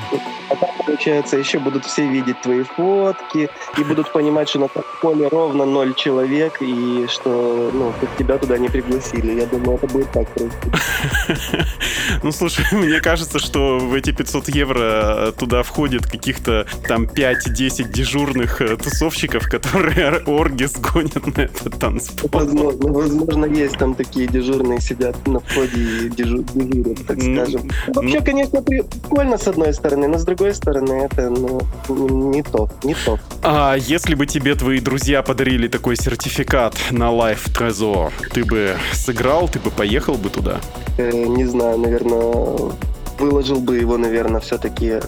А 0.51 0.57
там, 0.57 0.71
получается, 0.87 1.37
еще 1.37 1.59
будут 1.59 1.85
все 1.85 2.07
видеть 2.07 2.41
твои 2.41 2.63
фотки 2.63 3.49
и 3.77 3.85
будут 3.85 4.13
понимать, 4.13 4.49
что 4.49 4.61
на 4.61 4.69
поле 4.69 5.29
ровно 5.29 5.65
ноль 5.65 5.95
человек, 5.95 6.59
и 6.61 7.07
что 7.09 7.71
ну, 7.73 7.93
тебя 8.19 8.39
туда 8.39 8.59
не 8.59 8.69
пригласили. 8.69 9.41
Я 9.41 9.47
думаю, 9.47 9.79
это 9.79 9.87
будет 9.87 10.11
так 10.13 10.29
происходить. 10.29 10.75
Ну, 12.23 12.33
слушай, 12.33 12.65
мне 12.73 13.01
кажется, 13.01 13.39
что 13.39 13.79
в 13.79 13.95
эти 13.95 14.11
500 14.11 14.49
евро 14.49 15.33
туда 15.39 15.63
входит 15.63 16.11
каких-то 16.19 16.67
там 16.87 17.05
5-10 17.05 17.93
дежурных 17.93 18.61
э, 18.61 18.77
тусовщиков, 18.77 19.49
которые 19.49 20.19
орги 20.27 20.65
сгонят 20.65 21.37
на 21.37 21.43
этот 21.43 21.79
танцпол. 21.79 22.29
Возможно, 22.33 22.93
возможно, 22.93 23.47
есть 23.47 23.79
там 23.79 23.95
такие 23.95 24.27
дежурные 24.27 24.81
сидят 24.81 25.27
на 25.27 25.41
входе 25.41 25.81
и 25.81 26.09
дежу- 26.11 26.45
дежурят, 26.55 27.07
так 27.07 27.17
Ну, 27.17 27.37
скажем. 27.37 27.71
Вообще, 27.89 28.21
конечно, 28.21 28.63
прикольно 28.63 29.39
с 29.39 29.47
одной 29.49 29.73
стороны, 29.73 30.09
но 30.09 30.19
с 30.19 30.25
другой 30.25 30.55
стороны, 30.55 31.09
это 31.11 31.31
ну, 31.31 31.61
не 31.89 32.43
то, 32.43 32.69
не 32.83 32.95
то. 32.95 33.19
А 33.43 33.77
если 33.77 34.15
бы 34.15 34.27
тебе 34.27 34.55
твои 34.55 34.81
друзья 34.81 35.23
подарили 35.23 35.69
такой 35.69 35.97
сертификат 35.97 36.75
на 36.91 37.05
Life 37.05 37.47
Trezor, 37.57 38.13
ты 38.33 38.45
бы 38.45 38.77
сыграл, 38.93 39.49
ты 39.49 39.59
бы 39.61 39.71
поехал 39.71 40.15
бы 40.15 40.31
туда? 40.31 40.61
Э, 40.99 41.11
не 41.13 41.45
знаю, 41.45 41.79
наверное, 41.79 42.73
выложил 43.19 43.61
бы 43.61 43.77
его, 43.77 43.97
наверное, 43.99 44.41
все-таки 44.41 45.01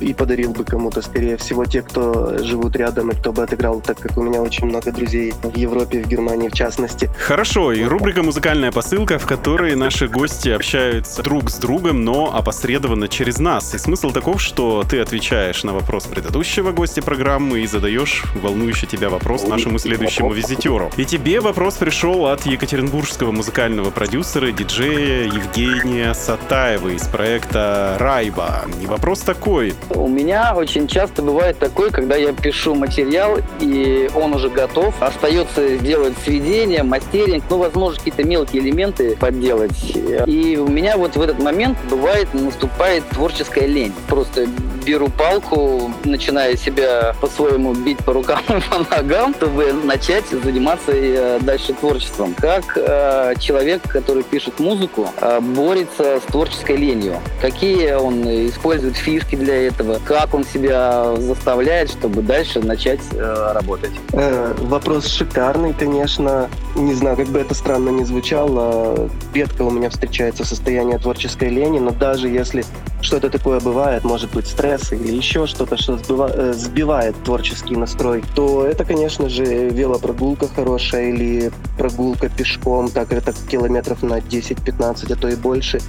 и 0.00 0.14
подарил 0.14 0.52
бы 0.52 0.64
кому-то, 0.64 1.02
скорее 1.02 1.36
всего, 1.36 1.64
те, 1.64 1.82
кто 1.82 2.38
живут 2.38 2.76
рядом 2.76 3.10
и 3.10 3.14
кто 3.14 3.32
бы 3.32 3.42
отыграл, 3.42 3.80
так 3.80 3.98
как 3.98 4.16
у 4.16 4.22
меня 4.22 4.42
очень 4.42 4.66
много 4.66 4.92
друзей 4.92 5.32
в 5.42 5.56
Европе, 5.56 6.02
в 6.02 6.08
Германии 6.08 6.48
в 6.48 6.52
частности. 6.52 7.10
Хорошо, 7.18 7.72
и 7.72 7.84
рубрика 7.84 8.22
«Музыкальная 8.22 8.72
посылка», 8.72 9.18
в 9.18 9.26
которой 9.26 9.74
наши 9.76 10.08
гости 10.08 10.48
общаются 10.48 11.22
друг 11.22 11.50
с 11.50 11.56
другом, 11.56 12.04
но 12.04 12.34
опосредованно 12.34 13.08
через 13.08 13.38
нас. 13.38 13.74
И 13.74 13.78
смысл 13.78 14.10
таков, 14.10 14.40
что 14.40 14.84
ты 14.88 15.00
отвечаешь 15.00 15.64
на 15.64 15.72
вопрос 15.72 16.04
предыдущего 16.04 16.72
гостя 16.72 17.02
программы 17.02 17.60
и 17.60 17.66
задаешь 17.66 18.24
волнующий 18.42 18.88
тебя 18.88 19.08
вопрос 19.08 19.46
нашему 19.46 19.78
следующему 19.78 20.32
визитеру. 20.32 20.90
И 20.96 21.04
тебе 21.04 21.40
вопрос 21.40 21.74
пришел 21.74 22.26
от 22.26 22.46
екатеринбургского 22.46 23.32
музыкального 23.32 23.90
продюсера, 23.90 24.50
диджея 24.50 25.24
Евгения 25.24 26.14
Сатаева 26.14 26.88
из 26.88 27.06
проекта 27.06 27.51
«Райба». 27.54 28.62
И 28.82 28.86
вопрос 28.86 29.20
такой. 29.20 29.74
У 29.90 30.08
меня 30.08 30.54
очень 30.54 30.86
часто 30.86 31.22
бывает 31.22 31.58
такое, 31.58 31.90
когда 31.90 32.16
я 32.16 32.32
пишу 32.32 32.74
материал, 32.74 33.38
и 33.60 34.10
он 34.14 34.34
уже 34.34 34.48
готов. 34.48 34.94
Остается 35.00 35.76
сделать 35.76 36.14
сведение, 36.24 36.82
мастеринг, 36.82 37.44
ну, 37.50 37.58
возможно, 37.58 37.98
какие-то 37.98 38.24
мелкие 38.24 38.62
элементы 38.62 39.16
подделать. 39.16 39.96
И 40.26 40.56
у 40.56 40.68
меня 40.68 40.96
вот 40.96 41.16
в 41.16 41.20
этот 41.20 41.38
момент 41.38 41.78
бывает, 41.90 42.32
наступает 42.34 43.08
творческая 43.10 43.66
лень. 43.66 43.92
Просто 44.08 44.46
беру 44.84 45.08
палку, 45.08 45.90
начинаю 46.04 46.56
себя 46.56 47.14
по-своему 47.20 47.74
бить 47.74 47.98
по 47.98 48.12
рукам 48.12 48.42
и 48.48 48.60
по 48.60 48.94
ногам, 48.94 49.34
чтобы 49.34 49.72
начать 49.72 50.24
заниматься 50.28 50.92
э, 50.92 51.38
дальше 51.40 51.72
творчеством. 51.74 52.34
Как 52.34 52.64
э, 52.76 53.34
человек, 53.38 53.82
который 53.82 54.22
пишет 54.22 54.58
музыку, 54.58 55.08
э, 55.20 55.40
борется 55.40 56.20
с 56.20 56.30
творческой 56.30 56.76
ленью? 56.76 57.20
Какие 57.42 57.94
он 57.94 58.22
использует 58.22 58.96
фишки 58.96 59.34
для 59.34 59.66
этого? 59.66 59.98
Как 60.04 60.32
он 60.32 60.44
себя 60.44 61.16
заставляет, 61.16 61.90
чтобы 61.90 62.22
дальше 62.22 62.60
начать 62.60 63.00
э, 63.10 63.52
работать? 63.52 63.90
Э, 64.12 64.54
вопрос 64.60 65.08
шикарный, 65.08 65.74
конечно. 65.74 66.48
Не 66.76 66.94
знаю, 66.94 67.16
как 67.16 67.26
бы 67.26 67.40
это 67.40 67.52
странно 67.54 67.88
не 67.90 68.04
звучало, 68.04 69.10
редко 69.34 69.62
у 69.62 69.72
меня 69.72 69.90
встречается 69.90 70.44
состояние 70.44 70.98
творческой 70.98 71.48
лени, 71.48 71.80
но 71.80 71.90
даже 71.90 72.28
если 72.28 72.64
что-то 73.02 73.30
такое 73.30 73.60
бывает, 73.60 74.04
может 74.04 74.30
быть 74.32 74.46
стресс 74.46 74.92
или 74.92 75.16
еще 75.16 75.46
что-то, 75.46 75.76
что 75.76 75.98
э, 75.98 76.52
сбивает 76.54 77.16
творческий 77.24 77.76
настрой, 77.76 78.22
то 78.34 78.64
это, 78.66 78.84
конечно 78.84 79.28
же, 79.28 79.44
велопрогулка 79.68 80.48
хорошая 80.48 81.10
или 81.10 81.52
прогулка 81.76 82.28
пешком, 82.28 82.88
так 82.90 83.12
это 83.12 83.32
километров 83.50 84.02
на 84.02 84.18
10-15, 84.18 85.12
а 85.12 85.16
то 85.16 85.28
и 85.28 85.36
больше. 85.36 85.80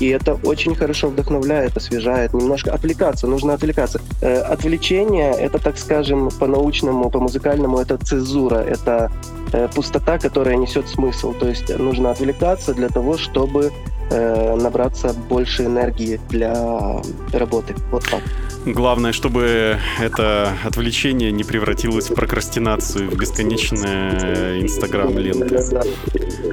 И 0.00 0.08
это 0.08 0.34
очень 0.44 0.74
хорошо 0.74 1.08
вдохновляет, 1.08 1.76
освежает, 1.76 2.32
немножко 2.32 2.72
отвлекаться, 2.72 3.26
нужно 3.26 3.52
отвлекаться. 3.52 4.00
Э, 4.22 4.38
отвлечение— 4.40 5.32
это, 5.38 5.58
так 5.58 5.76
скажем, 5.76 6.30
по-научному, 6.30 7.10
по-музыкальному, 7.10 7.78
это 7.78 7.98
цезура, 7.98 8.56
это 8.56 9.12
э, 9.52 9.68
пустота, 9.74 10.18
которая 10.18 10.56
несет 10.56 10.88
смысл. 10.88 11.34
То 11.34 11.48
есть 11.48 11.78
нужно 11.78 12.10
отвлекаться 12.10 12.72
для 12.72 12.88
того, 12.88 13.18
чтобы 13.18 13.72
э, 14.10 14.56
набраться 14.56 15.12
больше 15.28 15.64
энергии 15.64 16.20
для 16.28 17.02
работы. 17.32 17.74
Вот 17.90 18.04
так. 18.10 18.20
Главное, 18.66 19.12
чтобы 19.12 19.78
это 19.98 20.52
отвлечение 20.64 21.32
не 21.32 21.44
превратилось 21.44 22.10
в 22.10 22.14
прокрастинацию, 22.14 23.10
в 23.10 23.16
бесконечное 23.16 24.60
инстаграм-ленты. 24.60 25.62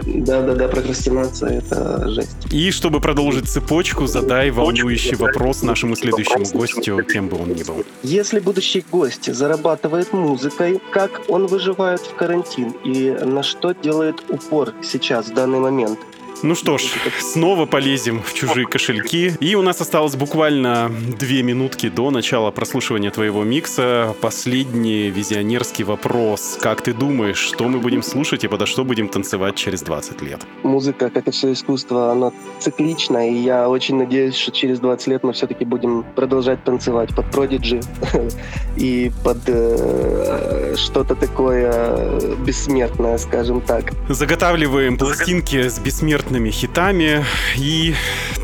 Да-да-да, 0.05 0.68
прокрастинация— 0.70 1.60
это 1.60 2.08
жесть. 2.08 2.47
И 2.51 2.72
чтобы 2.72 3.01
продолжить 3.01 3.49
цепочку, 3.49 4.08
задай 4.08 4.51
волнующий 4.51 5.16
вопрос 5.16 5.64
нашему 5.64 5.97
следующему 5.97 6.45
гостю, 6.53 7.03
кем 7.03 7.28
бы 7.28 7.41
он 7.41 7.49
ни 7.49 7.64
был. 7.64 7.84
Если 8.03 8.39
будущий 8.39 8.86
гость 8.89 9.34
зарабатывает 9.34 10.14
музыкой, 10.14 10.80
как 10.91 11.22
он 11.28 11.47
выживает 11.47 11.99
в 12.01 12.16
карантин 12.16 12.72
и 12.86 13.12
на 13.12 13.43
что 13.43 13.74
делает 13.74 14.24
упор 14.30 14.74
сейчас, 14.82 15.28
в 15.28 15.34
данный 15.34 15.60
момент? 15.60 15.99
Ну 16.44 16.54
что 16.54 16.78
ж, 16.78 16.84
снова 17.20 17.66
полезем 17.66 18.22
в 18.22 18.34
чужие 18.34 18.68
кошельки. 18.68 19.34
И 19.40 19.56
у 19.56 19.64
нас 19.64 19.82
осталось 19.82 20.16
буквально 20.16 20.92
две 21.20 21.42
минутки 21.42 21.90
до 21.90 22.12
начала 22.12 22.52
прослушивания 22.52 23.10
твоего 23.10 23.44
микса. 23.44 24.16
Последний 24.22 25.10
визионерский 25.10 25.84
вопрос. 25.84 26.60
Как 26.62 26.82
ты 26.82 26.94
думаешь, 26.94 27.40
что 27.40 27.68
мы 27.68 27.80
будем 27.80 28.04
слушать 28.04 28.44
и 28.44 28.48
подо 28.48 28.68
что 28.68 28.84
будем 28.84 29.10
танцевать 29.10 29.56
через 29.56 29.82
20 29.82 30.22
лет? 30.22 30.42
Музыка, 30.62 31.10
как 31.10 31.28
и 31.28 31.32
все 31.32 31.52
искусство, 31.54 32.12
она 32.12 32.32
циклична, 32.60 33.30
и 33.30 33.34
я 33.34 33.68
очень 33.68 33.96
надеюсь, 33.98 34.36
что 34.36 34.52
через 34.52 34.80
20 34.80 35.08
лет 35.08 35.24
мы 35.24 35.34
все-таки 35.34 35.66
будем 35.66 36.06
продолжать 36.16 36.64
танцевать 36.64 37.16
под 37.16 37.26
Prodigy 37.28 37.84
и 38.78 39.12
под 39.24 39.40
э, 39.48 40.76
что-то 40.78 41.16
такое 41.16 42.36
бессмертное, 42.46 43.18
скажем 43.18 43.62
так. 43.62 43.92
Заготавливаем 44.08 44.98
пластинки 44.98 45.68
с 45.68 45.80
бессмертными 46.28 46.51
хитами 46.51 47.25
и 47.55 47.95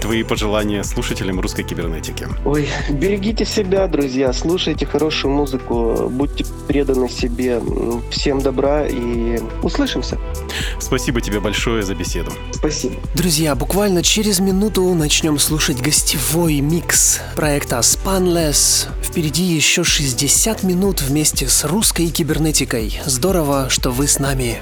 твои 0.01 0.23
пожелания 0.23 0.83
слушателям 0.83 1.39
русской 1.39 1.63
кибернетики. 1.63 2.27
Ой, 2.45 2.69
берегите 2.89 3.45
себя, 3.45 3.87
друзья, 3.87 4.31
слушайте 4.33 4.85
хорошую 4.85 5.33
музыку, 5.33 6.09
будьте 6.09 6.45
преданы 6.67 7.09
себе. 7.09 7.61
Всем 8.09 8.39
добра 8.39 8.87
и 8.87 9.39
услышимся. 9.61 10.17
Спасибо 10.79 11.21
тебе 11.21 11.39
большое 11.39 11.83
за 11.83 11.95
беседу. 11.95 12.31
Спасибо. 12.51 12.95
Друзья, 13.15 13.55
буквально 13.55 14.01
через 14.01 14.39
минуту 14.39 14.93
начнем 14.93 15.37
слушать 15.37 15.81
гостевой 15.81 16.61
микс 16.61 17.19
проекта 17.35 17.79
Spanless. 17.79 18.87
Впереди 19.01 19.43
еще 19.43 19.83
60 19.83 20.63
минут 20.63 21.01
вместе 21.01 21.47
с 21.47 21.65
русской 21.65 22.07
кибернетикой. 22.07 22.99
Здорово, 23.05 23.69
что 23.69 23.91
вы 23.91 24.07
с 24.07 24.19
нами. 24.19 24.61